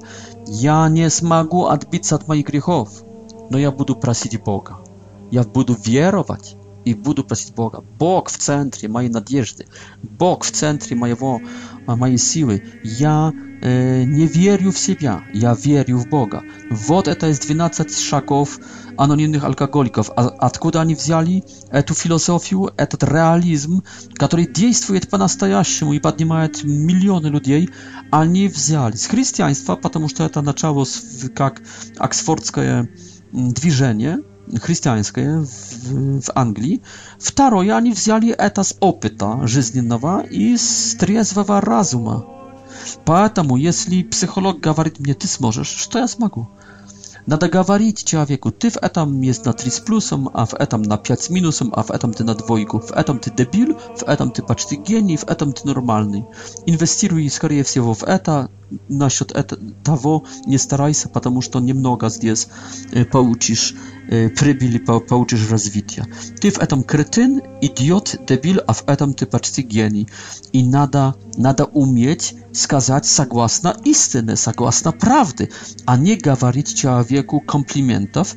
[0.47, 3.03] Ja nie smagu odbić od moich grzechów.
[3.51, 4.77] No ja będę prosić Boga.
[5.31, 7.83] Ja będę wierować и буду просить Бога.
[7.99, 9.67] Бог в центре моей надежды,
[10.01, 11.41] Бог в центре моего,
[11.85, 12.63] моей силы.
[12.83, 16.43] Я э, не верю в себя, я верю в Бога.
[16.69, 18.59] Вот это из 12 шагов
[18.97, 20.09] анонимных алкоголиков.
[20.15, 23.81] А откуда они взяли эту философию, этот реализм,
[24.15, 27.69] который действует по-настоящему и поднимает миллионы людей,
[28.11, 31.01] они взяли с христианства, потому что это началось
[31.35, 31.61] как
[31.97, 32.89] оксфордское
[33.33, 34.19] движение–
[34.61, 36.81] христианское в, в Англии.
[37.19, 42.25] Второе, они взяли это с опыта жизненного и с трезвого разума.
[43.05, 46.49] Поэтому, если психолог говорит мне, ты сможешь, что я смогу?
[47.25, 50.97] Надо говорить человеку, ты в этом есть на 3 с плюсом, а в этом на
[50.97, 54.29] 5 с минусом, а в этом ты на двойку, в этом ты дебил, в этом
[54.31, 56.25] ты почти гений, в этом ты нормальный.
[56.65, 58.49] Инвестируй, скорее всего, в это,
[58.89, 62.49] насчет это, того не старайся, потому что немного здесь
[62.91, 63.73] э, получишь
[64.37, 66.05] прибыли по получишь развитие.
[66.39, 70.07] Ты в этом кретин, идиот, дебил, а в этом ты почти гений.
[70.51, 75.51] И надо, надо уметь сказать согласно истине, согласно правды,
[75.87, 78.35] а не говорить человеку комплиментов,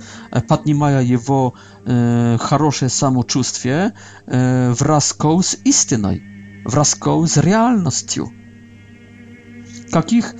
[0.49, 1.53] поднимая его
[1.85, 3.93] э, хорошее самочувствие
[4.27, 6.23] э, в раскол с истиной,
[6.65, 8.33] в раскол с реальностью
[9.97, 10.35] takich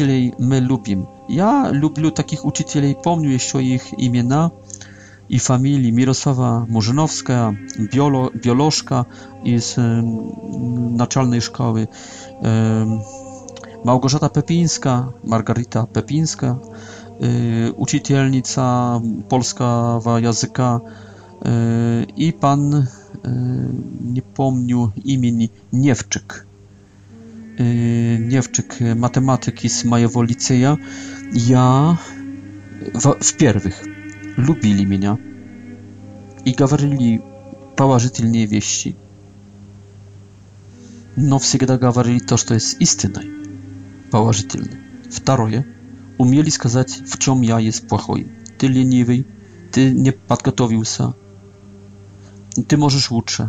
[0.00, 1.06] e, my lubimy.
[1.28, 4.50] Ja lubię takich uczycieli, pamiętam jeszcze ich imiona
[5.28, 5.92] i familii.
[5.92, 7.52] Mirosława Murzynowska,
[7.92, 9.04] biolo, biolożka
[9.60, 9.82] z e,
[10.90, 11.86] naczelnej szkoły,
[13.84, 20.80] Małgorzata Pepińska, Margarita Pepińska, e, uczycielnica polskiego języka
[22.16, 22.86] i pan, e,
[24.04, 24.22] nie
[25.06, 26.47] imieni, Niewczyk
[28.28, 30.76] dziewczyk y, y, matematyki z mojego liceja,
[31.48, 31.96] ja
[32.94, 33.84] w, w pierwszych
[34.36, 35.16] lubili mnie
[36.44, 37.18] i gawarili
[37.76, 38.94] poważne wieści.
[41.16, 43.20] No, wsegda gawarili to, co jest istynne,
[44.10, 44.60] poważne.
[45.10, 45.62] Второе,
[46.18, 48.26] umieli skazać w czym ja jest płachoj.
[48.58, 49.24] Ty leniwy,
[49.70, 51.12] ty nie podgotowił się,
[52.66, 53.46] ty możesz lepiej.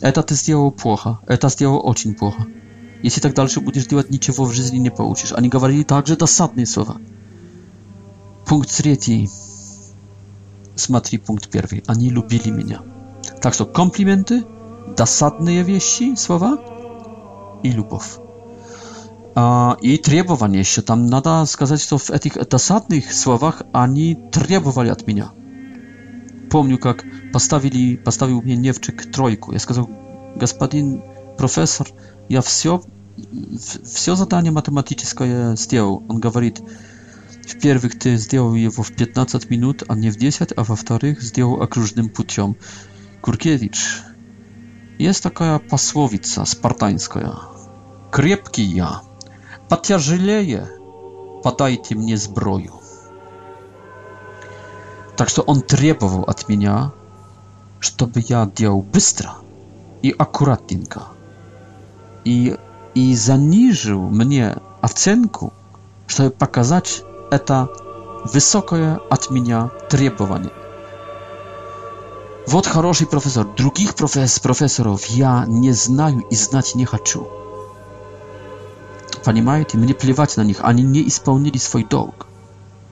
[0.00, 2.44] Это ты сделал плохо, это сделал очень плохо.
[3.02, 5.32] Jeśli tak dalej będziesz działać, niczego w życiu nie pouczysz.
[5.32, 6.98] Oni mówili także dosadne słowa.
[8.44, 9.28] Punkt trzeci.
[10.76, 11.80] Smatry punkt pierwszy.
[11.88, 12.78] Oni lubili mnie.
[13.40, 14.42] Tak to komplimenty,
[14.96, 16.58] dosadne wieści, słowa
[17.62, 18.20] i lubów.
[19.34, 20.82] A, I требование jeszcze.
[20.82, 25.26] Tam nada skazać to w tych dosadnych słowach, ani требовали od mnie.
[26.50, 29.52] Помню, как поставили, поставил мне Невчик тройку.
[29.52, 29.88] Я сказал,
[30.36, 31.00] господин
[31.38, 31.86] профессор,
[32.30, 32.80] я все,
[33.84, 36.04] все задание математическое сделал.
[36.08, 36.60] Он говорит,
[37.46, 42.08] в-первых, ты сделал его в 15 минут, а не в 10, а во-вторых, сделал окружным
[42.08, 42.54] путем.
[43.22, 44.02] Куркевич,
[44.98, 47.36] jest taka posłowica spartańska.
[48.10, 49.00] Krepki ja,
[49.68, 50.66] потяжелее,
[51.42, 52.72] подайте мне zbroju.
[55.16, 56.92] Так что он требовал от меня,
[57.80, 59.30] чтобы я делал быстро
[60.02, 61.00] и аккуратненько
[62.24, 62.56] и,
[62.94, 65.52] и занижил мне оценку,
[66.06, 67.68] чтобы показать это
[68.32, 70.52] высокое от меня требование.
[72.46, 73.46] Вот хороший профессор.
[73.56, 77.28] Других профес профессоров я не знаю и знать не хочу.
[79.24, 80.56] Понимаете, мне плевать на них.
[80.60, 82.26] Они не исполнили свой долг.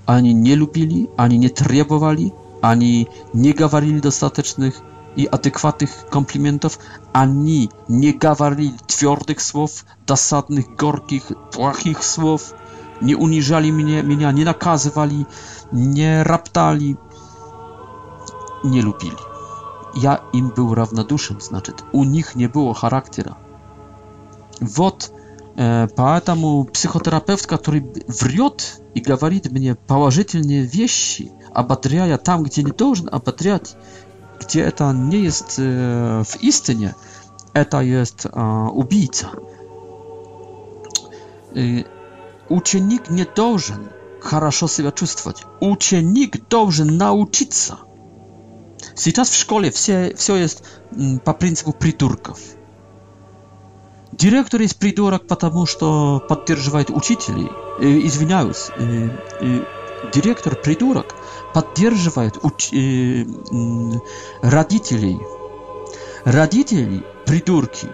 [0.06, 4.74] Они не любили, они не требовали, они не говорили достаточных
[5.16, 6.79] i adekwatnych komplimentów,
[7.12, 12.55] ani nie gawarli twardych słów, dosadnych, gorkich, płachich słów,
[13.03, 15.27] nie uniżali mnie, mnie nie nakazywali,
[15.73, 16.97] nie raptali,
[18.64, 19.16] nie lubili.
[20.03, 23.35] Ja im był równoduszem, znaczy u nich nie było charaktera.
[24.61, 25.12] Wot,
[25.57, 32.73] e, поэтому psychoterapeutka, który wriot i gawarit mnie położytelnie wieści, a bateria tam, gdzie nie
[32.73, 33.21] должен, a
[34.38, 35.62] gdzie eta nie jest e,
[36.24, 36.94] w istnie,
[37.55, 39.31] eta jest e, ubica.
[39.31, 39.33] E,
[42.48, 43.88] uczennik nie должен
[44.20, 45.46] хорошо себя чувствовать.
[45.61, 47.51] Uczennik должен nauczyć
[49.05, 52.57] Teraz w szkole wszystko jest mm, po principu priturków.
[54.12, 58.70] Dyrektor jest pridurak, потому что поддерживает I Извиняюсь.
[60.12, 61.14] dyrektor придурок,
[61.54, 63.98] поддерживает уч- э- э-
[64.42, 65.20] родителей.
[66.24, 67.88] Родители, придурки,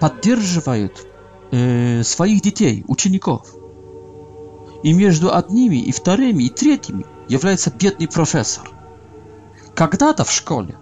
[0.00, 1.06] поддерживают
[1.50, 3.46] э- своих детей, учеников.
[4.82, 8.70] И между одними, и вторыми, и третьими является бедный профессор.
[9.74, 10.76] Когда-то в школе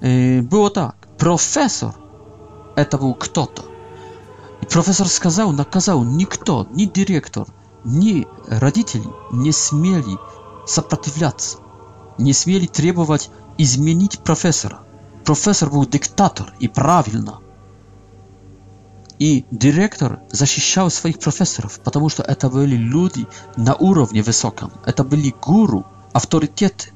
[0.00, 0.96] э- было так.
[1.18, 1.94] Профессор
[2.76, 3.62] это был кто-то.
[4.62, 7.46] И профессор сказал, наказал, никто, ни директор,
[7.84, 10.18] ни родители не смели
[10.66, 11.58] сопротивляться,
[12.18, 14.80] не смели требовать изменить профессора.
[15.24, 17.38] Профессор был диктатор, и правильно.
[19.18, 24.72] И директор защищал своих профессоров, потому что это были люди на уровне высоком.
[24.84, 26.90] Это были гуру, авторитеты.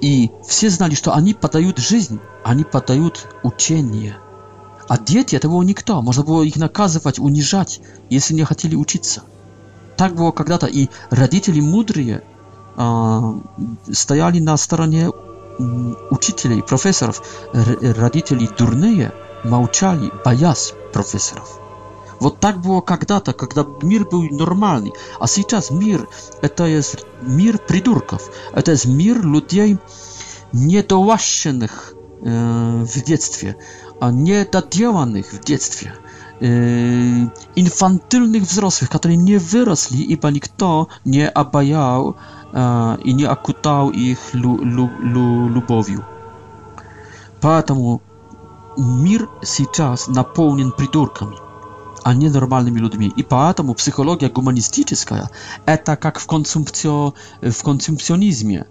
[0.00, 4.18] И все знали, что они подают жизнь, они подают учение.
[4.86, 6.00] А дети этого никто.
[6.02, 9.22] Можно было их наказывать, унижать, если не хотели учиться.
[9.98, 12.20] Tak było kiedyś i и родители мудрые
[12.76, 13.20] а,
[14.02, 15.10] стояли на стороне
[16.10, 17.16] учителей, профессоров.
[18.02, 19.10] Родители дурные
[19.44, 21.58] молчали, боясь профессоров.
[22.20, 24.92] Вот так было когда-то, когда мир был нормальный.
[25.20, 26.06] А сейчас мир–
[26.42, 28.30] это есть мир придурков.
[28.54, 29.78] Это есть мир людей,
[30.52, 33.56] недолащенных э, в детстве,
[34.00, 35.92] а недоделанных в детстве–
[36.40, 42.14] Yy, infantylnych wzrostów, które nie wyrosły i pan kto nie abajał
[42.54, 46.00] e, i nie akutał ich lu, lu, lu, lubowiu.
[47.40, 47.98] Dlatego
[48.78, 49.26] mir
[49.72, 51.36] teraz napełnien pridurkami,
[52.04, 53.12] a nie normalnymi ludźmi.
[53.16, 55.26] I dlatego psychologia humanistyczna,
[55.66, 58.64] e, to jak w, konsumpcjo, w konsumpcjonizmie,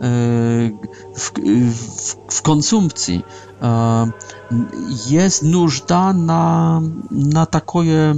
[0.00, 0.76] Y,
[1.16, 3.22] w, y, w, w konsumpcji
[3.62, 8.12] y, jest нужда na na takie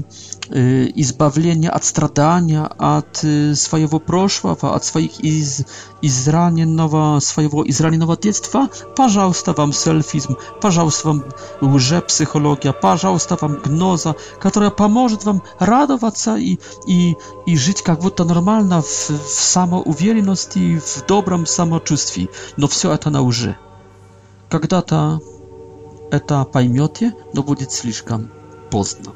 [0.51, 3.17] избавление от страдания, от
[3.57, 5.65] своего прошлого, от своих из,
[6.03, 11.25] израненного, своего израненного детства, пожалуйста, вам сельфизм, пожалуйста, вам
[11.61, 18.83] лжепсихология, пожалуйста, вам гноза, которая поможет вам радоваться и, и, и жить как будто нормально
[18.83, 22.29] в, в самоуверенности, в добром самочувствии.
[22.57, 23.57] Но все это на лжи.
[24.51, 25.21] Когда-то
[26.11, 28.31] это поймете, но будет слишком
[28.71, 29.15] поздно.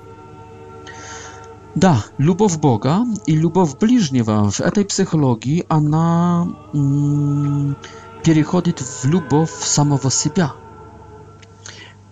[1.75, 6.49] Да, любовь Бога и любовь ближнего в этой психологии, она
[8.25, 10.53] переходит в любовь самого себя.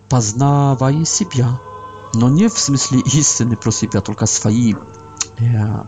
[0.09, 1.59] Познавая себя,
[2.13, 4.73] но не в смысле истины про себя, только свои
[5.39, 5.83] э,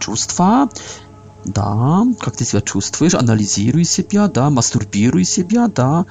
[0.00, 0.68] чувства,
[1.46, 6.06] да, как ты себя чувствуешь, анализируй себя, да, мастурбируй себя, да,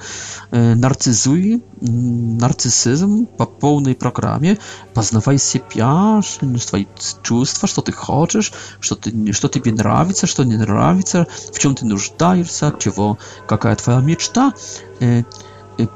[0.50, 4.58] э, нарцизуй, нарциссизм по полной программе,
[4.94, 6.86] познавай себя, свои
[7.22, 11.86] чувства, что ты хочешь, что, ты, что тебе нравится, что не нравится, в чем ты
[11.86, 14.52] нуждаешься, чего, какая твоя мечта,
[15.00, 15.22] э,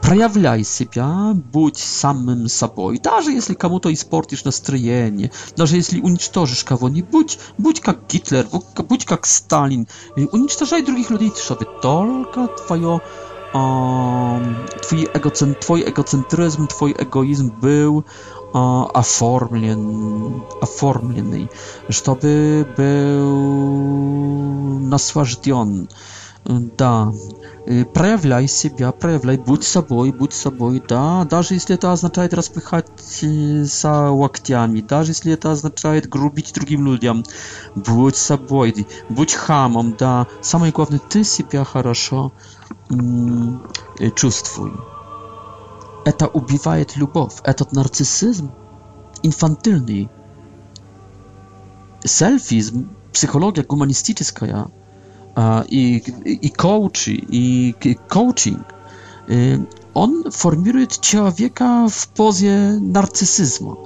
[0.02, 2.98] проявляй себя, будь самым собой.
[2.98, 8.46] Даже если кому-то испортишь настроение, даже если уничтожишь кого-нибудь, будь как Гитлер,
[8.88, 9.86] будь как Сталин.
[10.32, 13.00] Уничтожай других людей, чтобы только твое,
[13.54, 14.40] э,
[14.88, 18.04] твой, эгоцент, твой эгоцентризм, твой эгоизм был э,
[18.94, 21.50] оформлен, оформленный,
[21.90, 25.88] чтобы был наслажден.
[26.78, 27.12] Да,
[27.94, 32.86] проявляй себя, проявляй, будь собой, будь собой, да, даже если это означает распыхать
[33.20, 37.24] за локтями, даже если это означает грубить другим людям,
[37.74, 42.32] будь собой, будь хамом, да, самое главное, ты себя хорошо
[44.14, 44.70] чувствуй.
[46.04, 48.52] Это убивает любовь, этот нарциссизм
[49.24, 50.08] инфантильный,
[52.04, 54.70] селфизм, психология гуманистическая–
[55.68, 56.50] i, i
[58.08, 58.60] coaching,
[59.30, 59.64] y,
[59.94, 62.48] on formuje człowieka w pozycji
[62.80, 63.76] narcyzmu.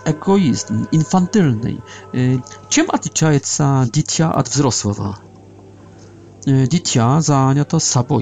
[0.03, 1.77] egoizm, infantylny.
[2.15, 2.39] Y,
[2.69, 5.15] czym odliczają się dzieci wzrosła wzrosłego?
[6.69, 8.19] Dzieci zajmują to sobą.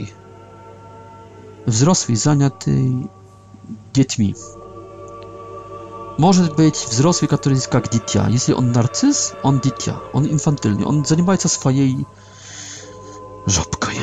[1.67, 2.49] Wzrosły zajmują
[3.93, 4.33] dziećmi.
[6.17, 8.27] Может быть взрослый, который как дитя.
[8.29, 12.05] Если он нарцисс, он дитя, он инфантильный, он занимается своей
[13.47, 13.95] жопкой,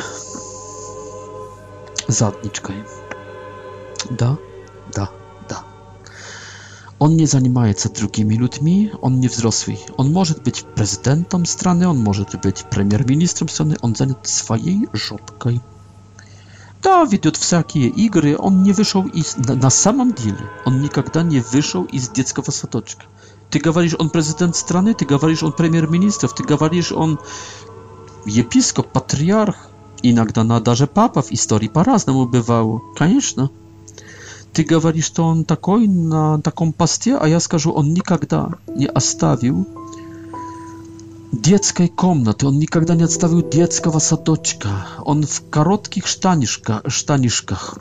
[2.08, 2.74] задничкой.
[4.10, 4.36] Да,
[4.92, 5.10] да,
[5.48, 5.58] да.
[6.98, 9.80] Он не занимается другими людьми, он не взрослый.
[9.96, 15.60] Он может быть президентом страны, он может быть премьер-министром страны, он занят своей жопкой.
[16.82, 19.36] Да, ведет всякие игры, он не вышел из...
[19.36, 23.02] На, на самом деле, он никогда не вышел из детского садочка.
[23.50, 27.18] Ты говоришь, он президент страны, ты говоришь, он премьер-министр, ты говоришь, он
[28.24, 29.56] епископ, патриарх.
[30.02, 33.50] Иногда на даже папа в истории по-разному бывало, конечно.
[34.54, 39.66] Ты говоришь, что он такой на таком посте, а я скажу, он никогда не оставил
[41.32, 42.46] детской комнаты.
[42.46, 44.86] Он никогда не отставил детского садочка.
[45.04, 47.78] Он в коротких штанишках, штанишках.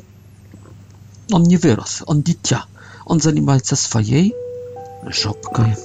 [1.32, 2.66] Он не вырос, он дитя.
[3.06, 4.34] Он занимается своей
[5.06, 5.76] żopkę.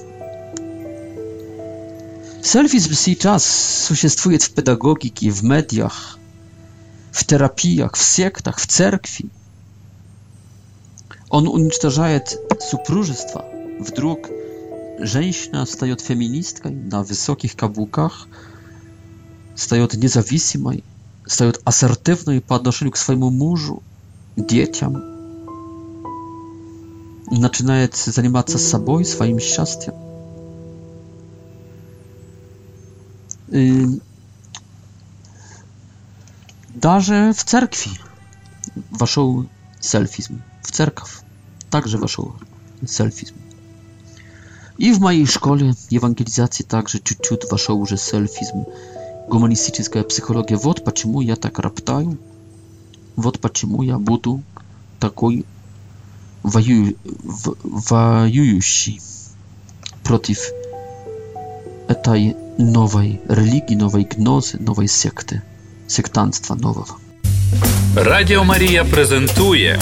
[2.43, 6.19] Selfizm сейчас существует в педагогике, в mediach,
[7.13, 9.29] w terapiach, w sektach, w cerkwi.
[11.31, 12.21] On unicestwiaje
[12.71, 13.45] supróżystwa.
[13.81, 14.29] Wdruk
[14.99, 18.29] Женщина встает феминисткой на высоких каблуках,
[19.57, 20.85] встает независимой,
[21.27, 23.83] встает ассертивной по отношению к своему мужу,
[24.37, 25.03] детям,
[27.29, 29.95] начинает заниматься собой, своим счастьем.
[33.51, 34.01] И
[36.75, 37.93] даже в церкви
[38.91, 39.47] вошел
[39.81, 40.43] сельфизм.
[40.63, 41.21] В церковь
[41.71, 42.35] также вошел
[42.87, 43.35] сельфизм.
[44.79, 48.65] И в моей школе евангелизации также чуть-чуть вошел уже сельфизм,
[49.29, 50.57] гуманистическая психология.
[50.57, 52.19] Вот почему я так роптаю,
[53.17, 54.43] вот почему я буду
[54.99, 55.45] такой
[56.43, 56.97] вою...
[57.23, 59.01] воюющий
[60.03, 60.39] против
[61.89, 65.43] этой новой религии, новой гнозы, новой секты,
[65.87, 66.97] сектантства нового.
[67.97, 69.81] Радіо Марія презентує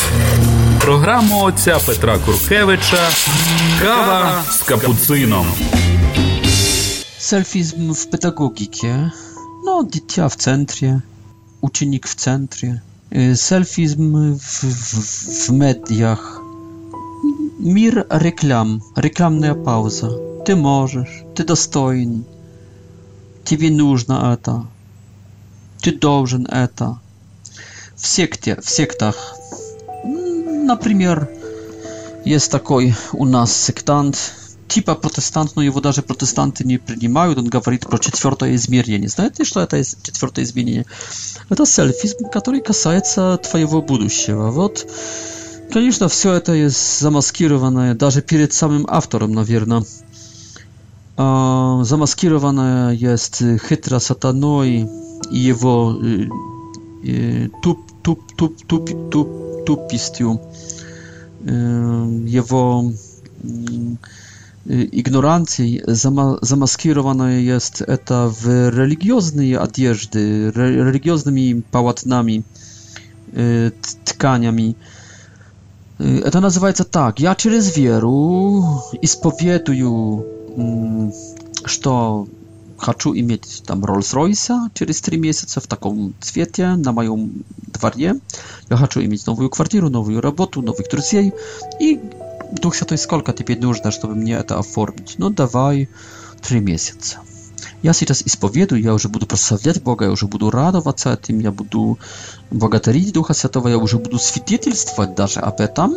[0.80, 3.08] програму отця Петра Куркевича
[3.82, 5.46] Кава с капуцином.
[7.18, 9.12] Сельфизм в педагогике.
[9.64, 11.00] Ну, дитя в центре,
[11.62, 12.80] ученик в центре.
[13.10, 16.40] Э, Сельфизм в, в, в медиях.
[17.58, 20.12] Мир реклам, рекламная пауза.
[20.46, 22.24] Ты можешь, ты достоин.
[23.44, 24.64] Тебе нужно это.
[25.80, 27.00] Ты должен это.
[27.96, 29.34] В секте, в сектах.
[30.04, 31.28] Например,
[32.24, 34.34] Есть такой у нас сектант,
[34.68, 37.36] типа протестант, но его даже протестанты не принимают.
[37.38, 39.08] Он говорит про четвертое измерение.
[39.08, 40.86] Знаете, что это четвертое изменение?
[41.50, 44.50] Это сельфизм, который касается твоего будущего.
[44.50, 44.88] Вот,
[45.72, 49.82] конечно, все это есть замаскированное, даже перед самым автором, наверное.
[51.16, 54.88] Замаскированное есть хитро сатаной
[55.30, 55.98] и его
[57.62, 59.30] туп, туп, туп, туп, туп,
[59.66, 60.34] тупостью.
[60.34, 60.40] Туп,
[61.46, 62.82] Y, jego
[63.44, 63.48] y,
[64.74, 65.80] y, ignorancji
[66.42, 70.08] zamaskirowana jest eta w religioznej odzieży,
[70.54, 72.42] religioznymi pałatnami,
[74.04, 74.74] tkaniami.
[75.98, 77.20] Это называется так.
[77.20, 78.64] Я через веру
[79.00, 79.08] że
[81.64, 82.26] что
[82.82, 87.30] хочу иметь там Rolls-Royce через три месяца в таком цвете на моем
[87.80, 88.16] дворе.
[88.68, 91.32] Я хочу иметь новую квартиру, новую работу, новых друзей.
[91.80, 92.00] И
[92.60, 95.14] Дух Святой, сколько теперь нужно, чтобы мне это оформить?
[95.18, 95.88] Ну, давай
[96.42, 97.18] три месяца.
[97.82, 101.98] Я сейчас исповедую, я уже буду прославлять Бога, я уже буду радоваться этим, я буду
[102.50, 105.94] благодарить Духа Святого, я уже буду свидетельствовать даже об этом,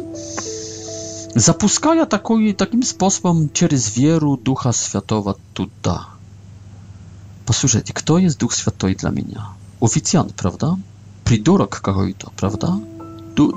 [1.36, 6.08] запуская такой, таким способом через веру Духа Святого туда
[7.46, 9.42] posłuchajcie, kto jest Duch Święty dla mnie?
[9.82, 10.76] Oficjan, prawda?
[11.24, 12.78] Pridurok kogoś to, prawda?
[13.36, 13.54] Du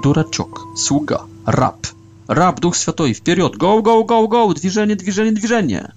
[0.76, 1.86] sługa, rap.
[2.28, 5.92] Rap, Duch Święty, w go, go, go, go, go, dwiżenie, dwiżenie, dwiżenie.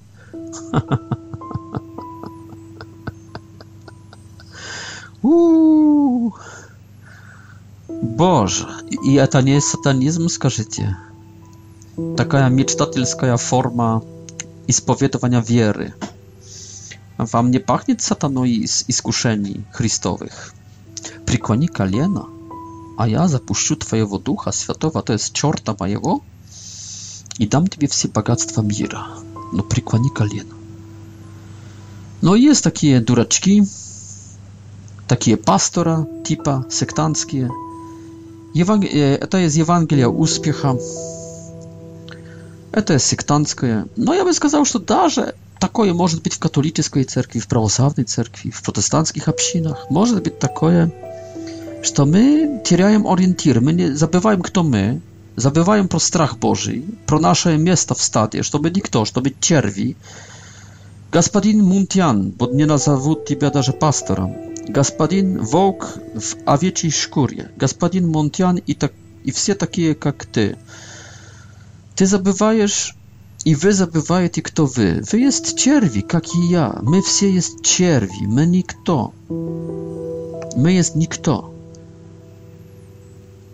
[8.04, 8.66] Боже,
[9.06, 10.96] и это не сатанизм, скажите?
[12.18, 14.02] Такая мечтательская форма
[14.68, 15.94] исповедования wiery.
[17.18, 20.53] Wam nie pachnie satanoi z iskuszeni Chrystowych.
[21.26, 22.26] Прикони колено,
[22.97, 26.22] а я запущу твоего духа святого, то есть черта моего,
[27.38, 29.07] и дам тебе все богатства мира.
[29.51, 30.53] Но преклони колено.
[32.22, 33.64] Но есть такие дурачки,
[35.07, 37.49] такие пастора, типа сектантские.
[38.53, 38.84] Еван...
[38.84, 40.78] Это из Евангелия успеха.
[42.72, 43.88] Это сектантское.
[43.95, 48.51] Но я бы сказал, что даже takie może być w katolickiej cerkwi, w prawosławnej cerkwi,
[48.51, 49.86] w protestanckich obcinach.
[49.91, 50.88] Może być takie,
[51.84, 54.99] że my tracimy orientir, my nie zabywajmy kto my,
[55.38, 59.95] zabywajmy pro strach Boży, pro nasze miejsca w stadzie, żeby nikt, żeby cierwi.
[61.12, 64.28] Gospodin Muntian, bo nie na nazwę ciebie nawet pastorem.
[64.70, 65.88] Gospodin Wołk
[66.22, 67.49] w awieci szkurie.
[67.57, 68.91] Gospodin Muntian i tak
[69.26, 70.55] i wszyscy takie jak ty.
[71.95, 72.95] Ty zabywajesz
[73.44, 75.02] И вы забываете, кто вы.
[75.12, 76.78] Вы есть черви, как и я.
[76.84, 78.22] Мы все есть черви.
[78.26, 79.14] Мы никто.
[80.56, 81.54] Мы есть никто.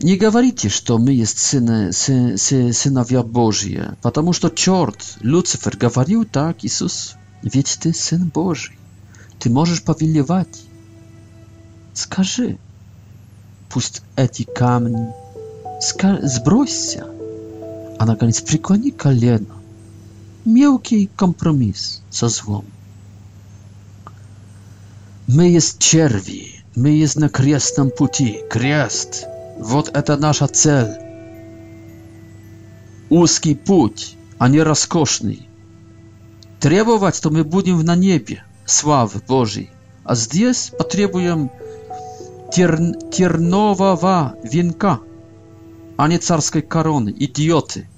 [0.01, 6.23] Не говорите, что мы есть сыны, сы, сы, сыновья Божьи, потому что черт, Люцифер, говорил
[6.23, 8.77] так, Иисус, ведь ты Сын Божий,
[9.39, 10.61] ты можешь повелевать.
[11.95, 12.59] Скажи,
[13.71, 15.07] пусть эти камни,
[16.23, 17.07] сбросься,
[17.97, 19.56] а наконец преклони колено,
[20.47, 22.65] мелкий компромисс со злом.
[25.27, 29.25] Мы есть черви, мы есть на крестном пути, крест.
[29.59, 30.89] Вот это наша цель.
[33.09, 35.49] Узкий путь, а не роскошный.
[36.61, 39.69] Требовать, то мы будем на небе, славы Божьей.
[40.05, 41.51] А здесь потребуем
[42.53, 42.77] тер...
[43.11, 45.01] тернового венка,
[45.97, 47.13] а не царской короны.
[47.19, 47.89] Идиоты.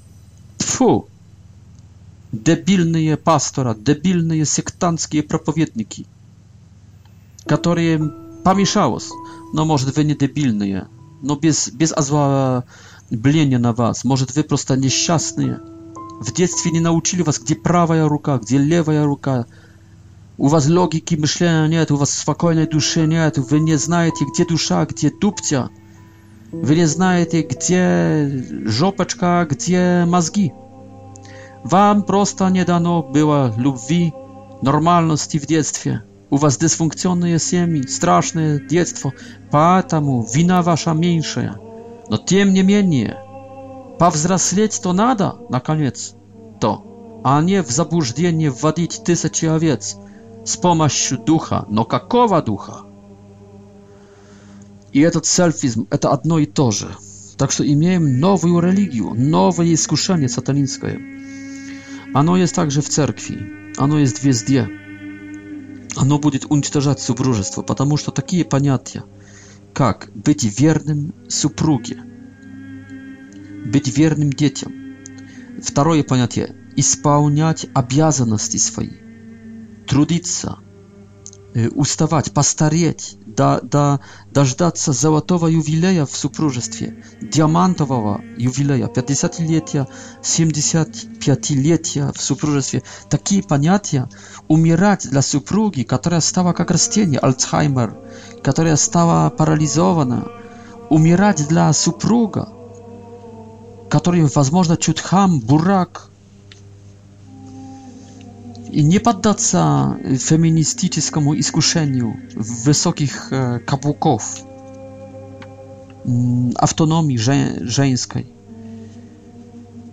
[0.57, 1.07] Тьфу!
[2.33, 6.05] debilne pastora, debilne sektanckie propowiedniki,
[7.45, 7.83] które
[8.43, 8.97] pomieszało.
[9.53, 10.85] No może wy nie debilne,
[11.23, 12.61] no bez, bez azła
[13.11, 15.59] blienia na was, może wy prosto nieszczęsne.
[16.21, 19.45] W dzieciństwie nie nauczyli was, gdzie prawa ruka, gdzie lewa ruka.
[20.37, 24.45] U was logiki myślenia nie u was spokojnej duszy nie jest, wy nie znacie, gdzie
[24.45, 25.69] dusza, gdzie dupcia.
[26.53, 27.89] Wy nie znacie, gdzie
[28.65, 30.51] żopeczka, gdzie mazgi.
[31.65, 34.11] Wam prosta nie dano była lubwi,
[34.63, 35.99] normalności w dzieciństwie.
[36.29, 39.11] U was dysfunkcjonalne siemi, straszne dzieciństwo,
[39.51, 41.55] patamu wina wasza mniejsza.
[42.09, 43.15] No tym nie
[43.97, 46.15] Pa wzrasleć to nada na koniec
[46.59, 46.83] to,
[47.23, 49.97] a nie w zabłudzenie wwadzić tysiące owiec
[50.45, 51.65] z pomocą ducha.
[51.69, 52.83] No kakowa ducha?
[54.93, 56.87] I ten selfizm, to jedno i to, że.
[57.37, 60.99] Tak, że imiemy nową religię, nowe jej skuszenie satanickie.
[62.13, 64.67] Оно есть также в церкви, оно есть везде.
[65.95, 69.03] Оно будет уничтожать супружество, потому что такие понятия,
[69.73, 72.01] как быть верным супруге,
[73.65, 74.73] быть верным детям.
[75.61, 78.89] Второе понятие– исполнять обязанности свои,
[79.87, 80.57] трудиться–
[81.55, 83.99] Э, уставать, постареть, до, до,
[84.31, 89.87] дождаться золотого ювелея в супружестве, диамантового ювелея, 50-летия,
[90.21, 92.83] 75-летия в супружестве.
[93.09, 94.07] Такие понятия
[94.47, 97.97] умирать для супруги, которая стала как растение, Альцхаймер,
[98.43, 100.27] которая стала парализована,
[100.91, 102.49] умирать для супруга,
[103.89, 106.09] который, возможно, чутхам, бурак,
[108.71, 109.61] i nie poddać się
[110.19, 112.17] feministycznemu iskuszeniu
[112.65, 114.35] wysokich e, kapłków
[116.05, 118.25] mm, autonomii że, żeńskiej.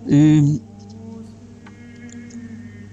[0.09, 0.43] I...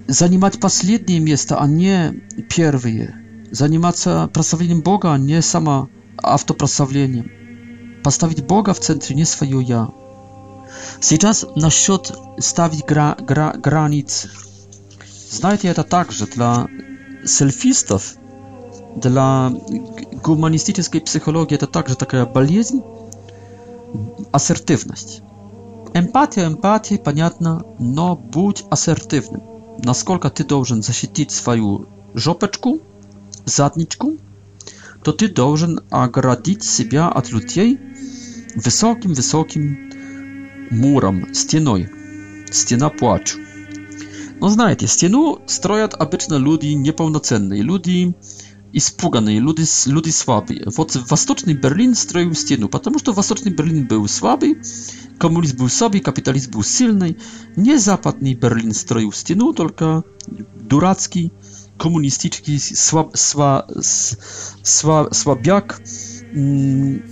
[0.08, 2.12] Zanimać ostatnie miejsca, a nie
[2.48, 3.12] pierwsze.
[3.52, 5.86] Zanimać się przedstawieniem Boga, a nie samo
[6.22, 7.28] autoprzedstawieniem.
[8.02, 9.86] Postawić Boga w centrum, nie swoje ja.
[11.20, 11.68] Teraz na
[12.40, 12.80] stawić
[13.62, 14.28] granice.
[15.34, 16.68] Знаете, это также для
[17.24, 18.14] сельфистов,
[18.94, 19.50] для
[20.24, 22.82] гуманистической психологии это также такая болезнь,
[24.30, 25.22] ассертивность.
[25.92, 29.42] Эмпатия, эмпатия, понятно, но будь ассертивным.
[29.82, 32.78] Насколько ты должен защитить свою жопочку,
[33.44, 34.14] задничку,
[35.02, 37.80] то ты должен оградить себя от людей
[38.54, 39.90] высоким-высоким
[40.70, 41.90] муром, стеной.
[42.52, 43.40] Стена плачу.
[44.40, 48.12] No znajdźcie, stienu stroją obyczajne ludzi niepełnocenni, ludzi
[48.72, 50.60] i spugany, ludzi, ludzi słabi.
[51.16, 54.54] Wschodni Berlin stroił stienu, ponieważ to wschodni Berlin był słaby,
[55.18, 57.14] komunizm był sobie, kapitalizm był silny.
[57.56, 57.76] Nie
[58.40, 60.02] Berlin stroił stienu, tylko
[60.68, 61.30] duracki,
[61.76, 63.66] komunistyczki słab, sła,
[64.62, 65.80] sła, słabiak.
[66.34, 67.02] Mm,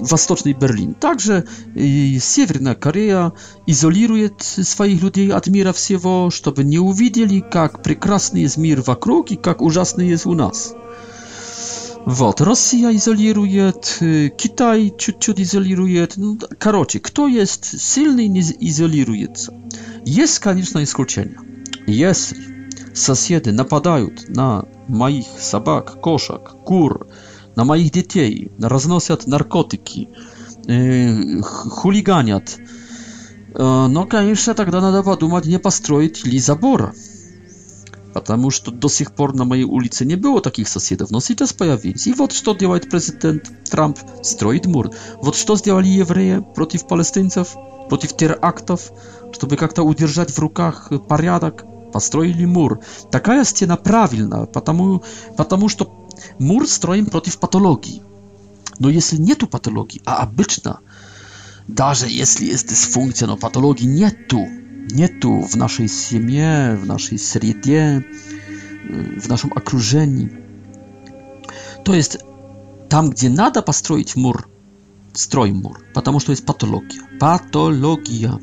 [0.00, 0.94] Восточный Берлин.
[0.94, 1.44] Также
[1.74, 3.32] Северная Корея
[3.66, 9.60] изолирует своих людей от мира всего, чтобы не увидели, как прекрасный мир вокруг и как
[9.62, 10.74] ужасный есть у нас.
[12.06, 13.72] Вот, Rosja izoluje,
[14.38, 16.06] Kitaj ciut-ciut izoluje.
[16.16, 19.28] No, короче, kto jest silny, nie izoluje.
[20.06, 21.38] Jest, конечно, исключение.
[21.86, 22.42] Если
[22.94, 27.06] соседи нападают на моих собак, кошек, кур,
[27.56, 30.08] на моих детей, разносят наркотики,
[30.66, 32.56] э, хулиганят.
[33.54, 36.94] Э, но, конечно, тогда надо подумать, не построить ли забор.
[38.12, 42.08] Потому что до сих пор на моей улице не было таких соседов, но сейчас появились.
[42.08, 43.98] И вот что делает президент Трамп.
[44.22, 44.90] Строит мур.
[45.22, 47.54] Вот что сделали евреи против палестинцев,
[47.88, 48.90] против терактов,
[49.32, 51.64] чтобы как-то удержать в руках порядок.
[51.92, 52.80] Построили мур.
[53.12, 55.04] Такая стена правильная, потому,
[55.36, 55.84] потому что
[56.38, 58.02] mur strojem w patologii.
[58.80, 60.78] No jeśli nie tu patologii, a abyczna,
[61.68, 64.46] darze jeśli jest dysfunkcja, no patologii nie tu,
[64.94, 67.54] nie tu w naszej siemie, w naszej serii
[69.20, 70.28] w naszym okrużeniu.
[71.84, 72.18] To jest
[72.88, 74.42] tam, gdzie nada postroić mur,
[75.12, 77.02] stroj mur, ponieważ to jest patologia.
[77.18, 78.38] Patologia.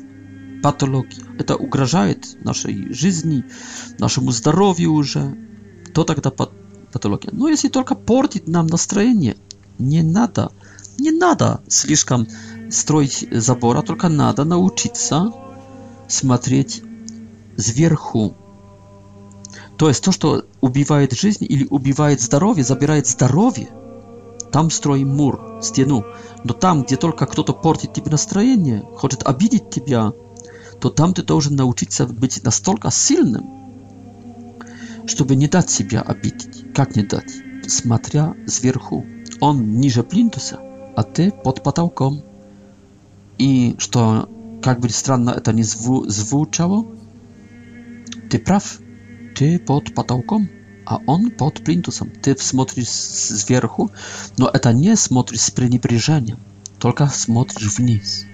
[0.62, 1.24] Patologia.
[1.46, 2.14] To ugrażaje
[2.44, 3.42] naszej żyzni,
[3.98, 5.32] naszemu zdrowiu, że
[5.92, 6.67] to tak patologia.
[6.92, 7.30] патология.
[7.32, 9.36] Но если только портит нам настроение,
[9.78, 10.50] не надо,
[10.98, 12.26] не надо слишком
[12.70, 15.32] строить забора, только надо научиться
[16.08, 16.82] смотреть
[17.56, 18.34] сверху.
[19.76, 23.68] То есть то, что убивает жизнь или убивает здоровье, забирает здоровье.
[24.50, 26.06] Там строим мур, стену.
[26.42, 30.12] Но там, где только кто-то портит тебе настроение, хочет обидеть тебя,
[30.80, 33.57] то там ты должен научиться быть настолько сильным,
[35.08, 36.64] чтобы не дать себя обидеть.
[36.74, 37.32] Как не дать?
[37.66, 39.06] Смотря сверху.
[39.40, 40.58] Он ниже плинтуса,
[40.96, 42.22] а ты под потолком.
[43.38, 44.28] И что,
[44.62, 46.86] как бы странно это ни зву звучало,
[48.30, 48.78] ты прав.
[49.36, 50.48] Ты под потолком,
[50.84, 52.10] а он под плинтусом.
[52.10, 53.90] Ты смотришь сверху,
[54.36, 56.38] но это не смотришь с пренебрежением,
[56.80, 58.24] только смотришь вниз.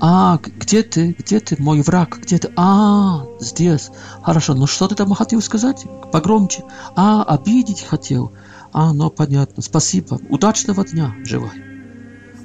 [0.00, 1.14] А, где ты?
[1.18, 2.18] Где ты, мой враг?
[2.22, 2.52] Где ты?
[2.56, 3.90] А, здесь.
[4.22, 5.84] Хорошо, ну что ты там хотел сказать?
[6.12, 6.64] Погромче.
[6.94, 8.32] А, обидеть хотел.
[8.72, 9.62] А, ну понятно.
[9.62, 10.18] Спасибо.
[10.28, 11.14] Удачного дня.
[11.24, 11.52] Желаю.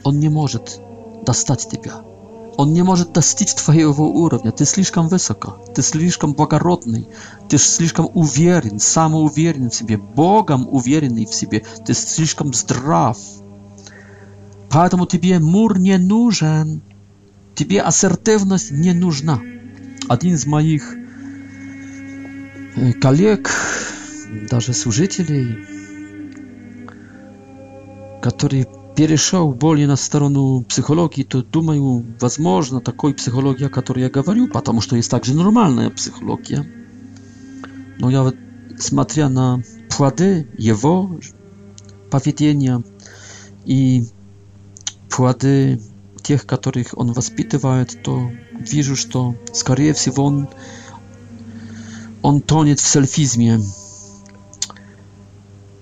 [0.03, 0.79] Он не может
[1.25, 2.03] достать тебя.
[2.57, 4.51] Он не может достичь твоего уровня.
[4.51, 7.07] Ты слишком высоко, ты слишком благородный,
[7.47, 13.17] ты слишком уверен, самоуверен в себе, Богом уверенный в себе, ты слишком здрав.
[14.69, 16.81] Поэтому тебе мур не нужен.
[17.55, 19.39] Тебе ассертивность не нужна.
[20.07, 20.93] Один из моих
[22.75, 23.51] э, коллег,
[24.49, 25.57] даже служителей,
[28.21, 34.47] который перешел более на сторону психологии, то думаю, возможно, такой психология, о которой я говорю,
[34.47, 36.65] потому что есть также нормальная психология.
[37.99, 38.35] Но я, вот,
[38.79, 41.19] смотря на плоды его
[42.09, 42.83] поведения
[43.65, 44.03] и
[45.09, 45.79] плоды
[46.21, 50.47] тех, которых он воспитывает, то вижу, что, скорее всего, он,
[52.21, 53.59] он тонет в сельфизме.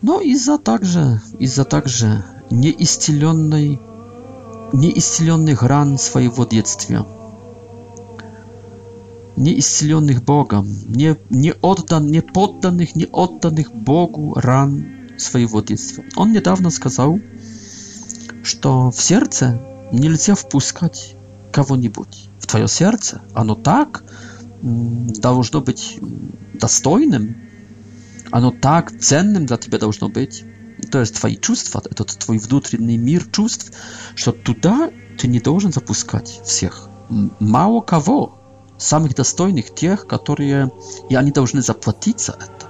[0.01, 3.79] Но из-за также, из-за также неисцеленной,
[4.71, 7.05] неисцеленных ран своего детства,
[9.35, 14.85] неисцеленных Богом, не, не, отдан, не подданных, не отданных Богу ран
[15.17, 16.03] своего детства.
[16.15, 17.19] Он недавно сказал,
[18.41, 19.59] что в сердце
[19.91, 21.15] нельзя впускать
[21.51, 23.21] кого-нибудь в твое сердце.
[23.33, 24.03] Оно так
[24.61, 25.99] должно быть
[26.53, 27.37] достойным,
[28.31, 30.43] оно так ценным для тебя должно быть.
[30.91, 33.71] То есть твои чувства, этот твой внутренний мир чувств,
[34.15, 36.87] что туда ты не должен запускать всех.
[37.39, 38.37] Мало кого,
[38.77, 40.71] самых достойных тех, которые,
[41.09, 42.67] и они должны заплатить за это.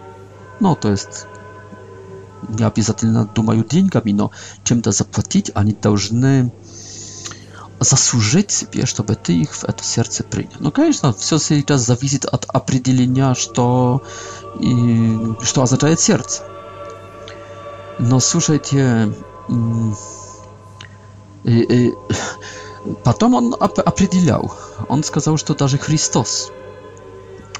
[0.59, 1.27] Ну, то есть,
[2.47, 4.31] не обязательно думаю деньгами, но
[4.63, 6.51] чем-то заплатить они должны
[7.79, 10.51] заслужить себе, чтобы ты их в это сердце принял.
[10.59, 14.03] Ну, конечно, все сейчас зависит от определения, что,
[14.59, 16.43] и, что означает сердце.
[17.97, 19.13] Но слушайте,
[21.45, 21.93] и, и,
[23.03, 24.53] потом он оп- определял,
[24.89, 26.51] он сказал, что даже Христос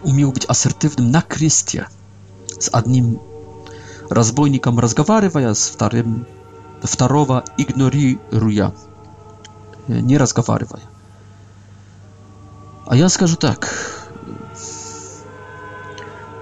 [0.03, 1.87] умел быть ассертивным на кресте
[2.57, 3.19] с одним
[4.09, 6.25] разбойником разговаривая, с вторым,
[6.83, 8.73] второго игнорируя
[9.89, 10.83] не разговаривая.
[12.85, 13.67] А я скажу так.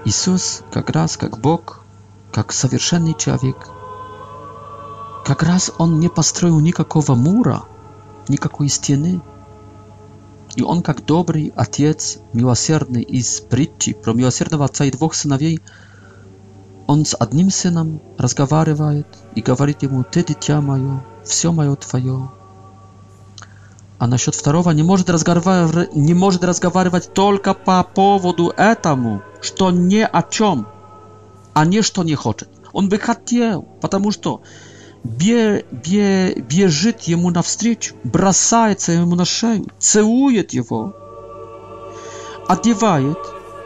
[0.04, 1.84] Иисус как раз как Бог,
[2.32, 3.56] как совершенный человек,
[5.26, 7.64] как раз Он не построил никакого мура,
[8.28, 9.20] никакой стены.
[10.56, 15.60] И Он как добрый отец, милосердный из притчи про милосердного отца и двух сыновей,
[16.86, 22.30] он с одним сыном разговаривает и говорит ему, «Ты, дитя мое, все мое твое,
[23.98, 25.88] а насчет второго не может, разговар...
[25.92, 30.68] не может разговаривать только по поводу этому, что не о чем,
[31.52, 32.48] а не что не хочет.
[32.72, 34.42] Он бы хотел, потому что
[35.02, 35.64] бе...
[35.72, 36.32] Бе...
[36.34, 40.94] бежит ему навстречу, бросается ему на шею, целует его,
[42.46, 43.18] одевает,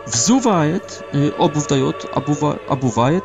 [0.06, 2.56] взувает, э, обувь дает, обува...
[2.70, 3.24] обувает,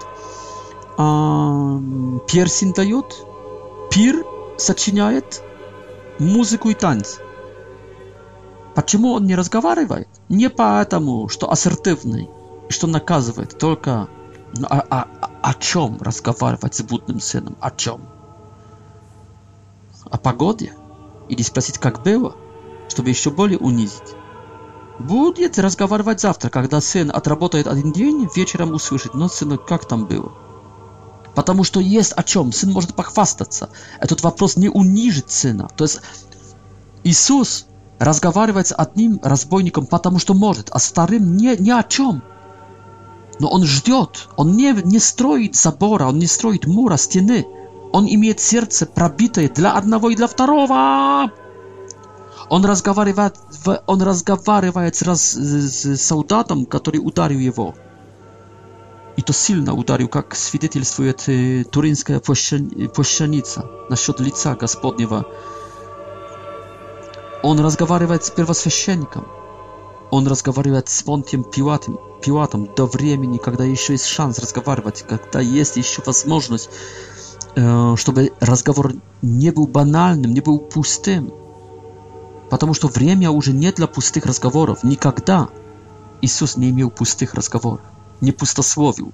[0.98, 1.80] а...
[2.28, 3.16] персин дает,
[3.92, 4.26] пир
[4.58, 5.42] сочиняет–
[6.20, 7.20] музыку и танец.
[8.76, 10.08] Почему он не разговаривает?
[10.30, 12.30] Не поэтому, что ассертивный,
[12.70, 14.08] и что наказывает, только
[14.56, 17.58] ну, а, о а, а чем разговаривать с будным сыном?
[17.60, 18.02] О чем?
[20.06, 20.74] О погоде?
[21.28, 22.36] Или спросить, как было,
[22.88, 24.16] чтобы еще более унизить?
[25.00, 30.06] Будет разговаривать завтра, когда сын отработает один день, вечером услышит, но «Ну, сынок, как там
[30.06, 30.32] было?
[31.38, 32.52] Потому что есть о чем.
[32.52, 33.70] Сын может похвастаться.
[34.02, 35.70] Этот вопрос не унижит сына.
[35.76, 36.02] То есть
[37.04, 37.68] Иисус
[38.00, 42.24] разговаривает с одним разбойником, потому что может, а старым не, ни о чем.
[43.40, 47.46] Но он ждет, он не, не строит забора, он не строит мура, стены.
[47.94, 51.32] Он имеет сердце пробитое для одного и для второго.
[52.50, 53.36] Он разговаривает,
[53.86, 57.76] он разговаривает с, раз, с солдатом, который ударил его
[59.18, 61.14] i to silno uderzył, jak świadectwuje
[61.72, 62.14] turyńska
[62.94, 65.26] pościanica насчет лица Господнего.
[67.44, 69.26] Он разговаривает с первосвященником.
[70.12, 75.78] Он разговаривает с Понтием Пилатом, Пилатом до времени, когда еще есть шанс разговаривать, когда есть
[75.78, 76.70] еще возможность,
[77.56, 81.32] э, чтобы разговор не был банальным, не был пустым.
[82.50, 84.84] Потому что время уже не для пустых разговоров.
[84.84, 85.48] Никогда
[86.22, 87.82] Иисус не имел пустых разговоров
[88.22, 89.14] не пустословил.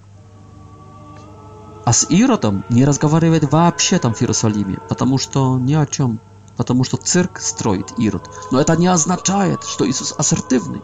[1.85, 6.19] А с Иродом не разговаривает вообще там в Иерусалиме, потому что ни о чем.
[6.55, 8.29] Потому что цирк строит Ирод.
[8.51, 10.81] Но это не означает, что Иисус ассертивный.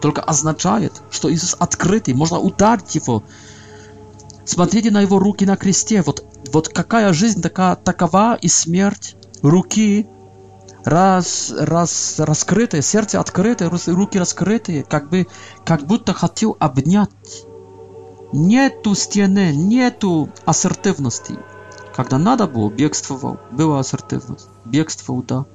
[0.00, 3.22] Только означает, что Иисус открытый, можно ударить его.
[4.46, 6.02] Смотрите на его руки на кресте.
[6.02, 10.06] Вот, вот какая жизнь такая, такова и смерть руки
[10.84, 15.26] раз, раз, раскрытые, сердце открытое, руки раскрытые, как, бы,
[15.66, 17.44] как будто хотел обнять
[18.32, 21.34] Нету стены, нету ассертивности.
[21.94, 23.38] Когда надо было, бегствовал.
[23.50, 24.48] Была ассертивность.
[24.64, 25.46] Бегствовал, да.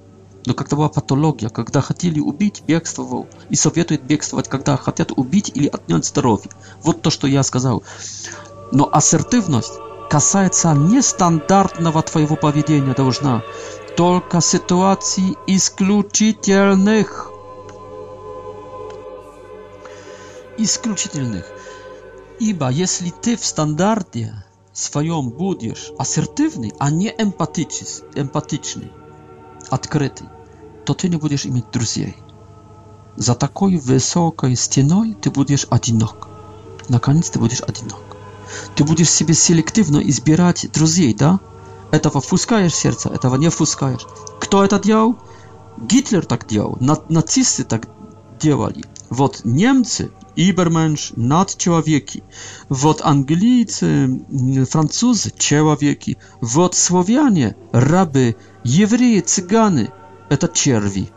[0.46, 3.28] Но когда была патология, когда хотели убить, бегствовал.
[3.50, 6.50] И советует бегствовать, когда хотят убить или отнять здоровье.
[6.84, 7.82] Вот то, что я сказал.
[8.74, 9.72] Но ассертивность
[10.10, 13.42] касается нестандартного твоего поведения должна.
[13.96, 17.32] Только ситуаций исключительных.
[20.58, 21.46] Исключительных.
[22.40, 24.42] Iba, jeśli ty w standardzie
[24.74, 28.90] swoim budziesz asertywny, a nie empatyczny, empatyczny,
[29.72, 30.26] otwarty,
[30.86, 32.24] to ty nie będziesz mieć przyjaciół.
[33.18, 36.28] Za taką wysoką ścianą ty będziesz odinok.
[36.90, 38.16] Na koniec ty będziesz odinok.
[38.76, 41.40] Ty będziesz sobie selektywno i zbierać przyjaciół, da?
[41.92, 44.06] Etawa wpuszczasz serca, etawa nie wpuszczasz.
[44.40, 45.14] Kto to działał?
[45.92, 46.78] Hitler tak działał,
[47.10, 47.88] nazisty tak
[48.40, 48.84] działali.
[49.12, 50.10] Вот Niemcy.
[50.36, 52.24] Übermensch– надчеловеки.
[52.70, 54.24] Вот английцы,
[54.70, 56.18] французы– человеки.
[56.42, 58.36] Вот славяне– рабы.
[58.64, 59.92] Евреи, цыганы–
[60.30, 61.10] это черви.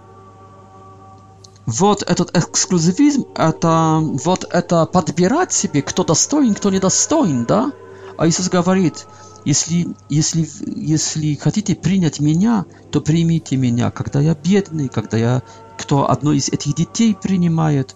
[1.66, 7.72] Вот этот эксклюзивизм, это вот это подбирать себе, кто достоин, кто недостоин, да?
[8.16, 9.06] А Иисус говорит,
[9.44, 15.42] если, если, если хотите принять меня, то примите меня, когда я бедный, когда я,
[15.76, 17.94] кто одно из этих детей принимает,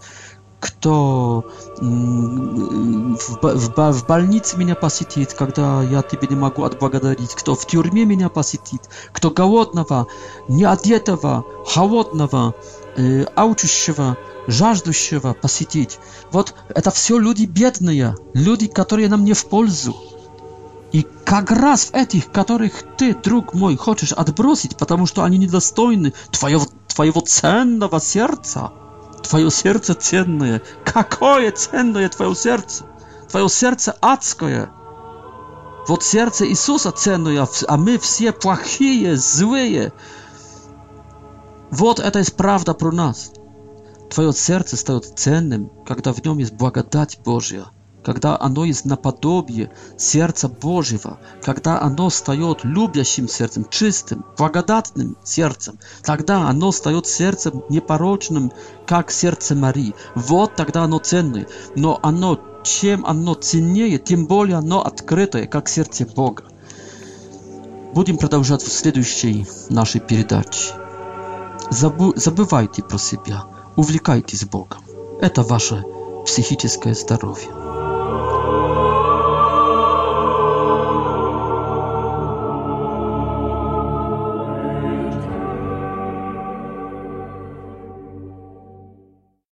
[0.63, 1.45] кто
[1.81, 8.83] в, больнице меня посетит, когда я тебе не могу отблагодарить, кто в тюрьме меня посетит,
[9.13, 10.07] кто голодного,
[10.47, 12.55] неодетого, холодного,
[12.97, 15.99] э, аучущего, жаждущего посетить.
[16.31, 19.97] Вот это все люди бедные, люди, которые нам не в пользу.
[20.93, 26.13] И как раз в этих, которых ты, друг мой, хочешь отбросить, потому что они недостойны
[26.31, 28.73] твоего, твоего ценного сердца–
[29.23, 30.63] Твое сердце ценное.
[30.85, 32.85] Какое ценное твое сердце?
[33.31, 34.71] Твое сердце адское.
[35.89, 39.93] Вот сердце Иисуса ценное, а мы все плохие, злые.
[41.71, 43.33] Вот это и правда про нас.
[44.11, 47.67] Твое сердце стает ценным, когда в нем есть благодать Божья.
[48.05, 56.49] когда оно из наподобие сердца Божьего, когда оно встает любящим сердцем, чистым, благодатным сердцем, тогда
[56.49, 58.53] оно встает сердцем непорочным,
[58.87, 59.95] как сердце Марии.
[60.15, 61.47] Вот тогда оно ценное.
[61.77, 66.45] Но оно, чем оно ценнее, тем более оно открытое, как сердце Бога.
[67.95, 70.73] Будем продолжать в следующей нашей передаче.
[71.71, 73.45] Забу забывайте про себя,
[73.77, 74.83] увлекайтесь Богом.
[75.21, 75.85] Это ваше
[76.27, 77.62] психическое здоровье.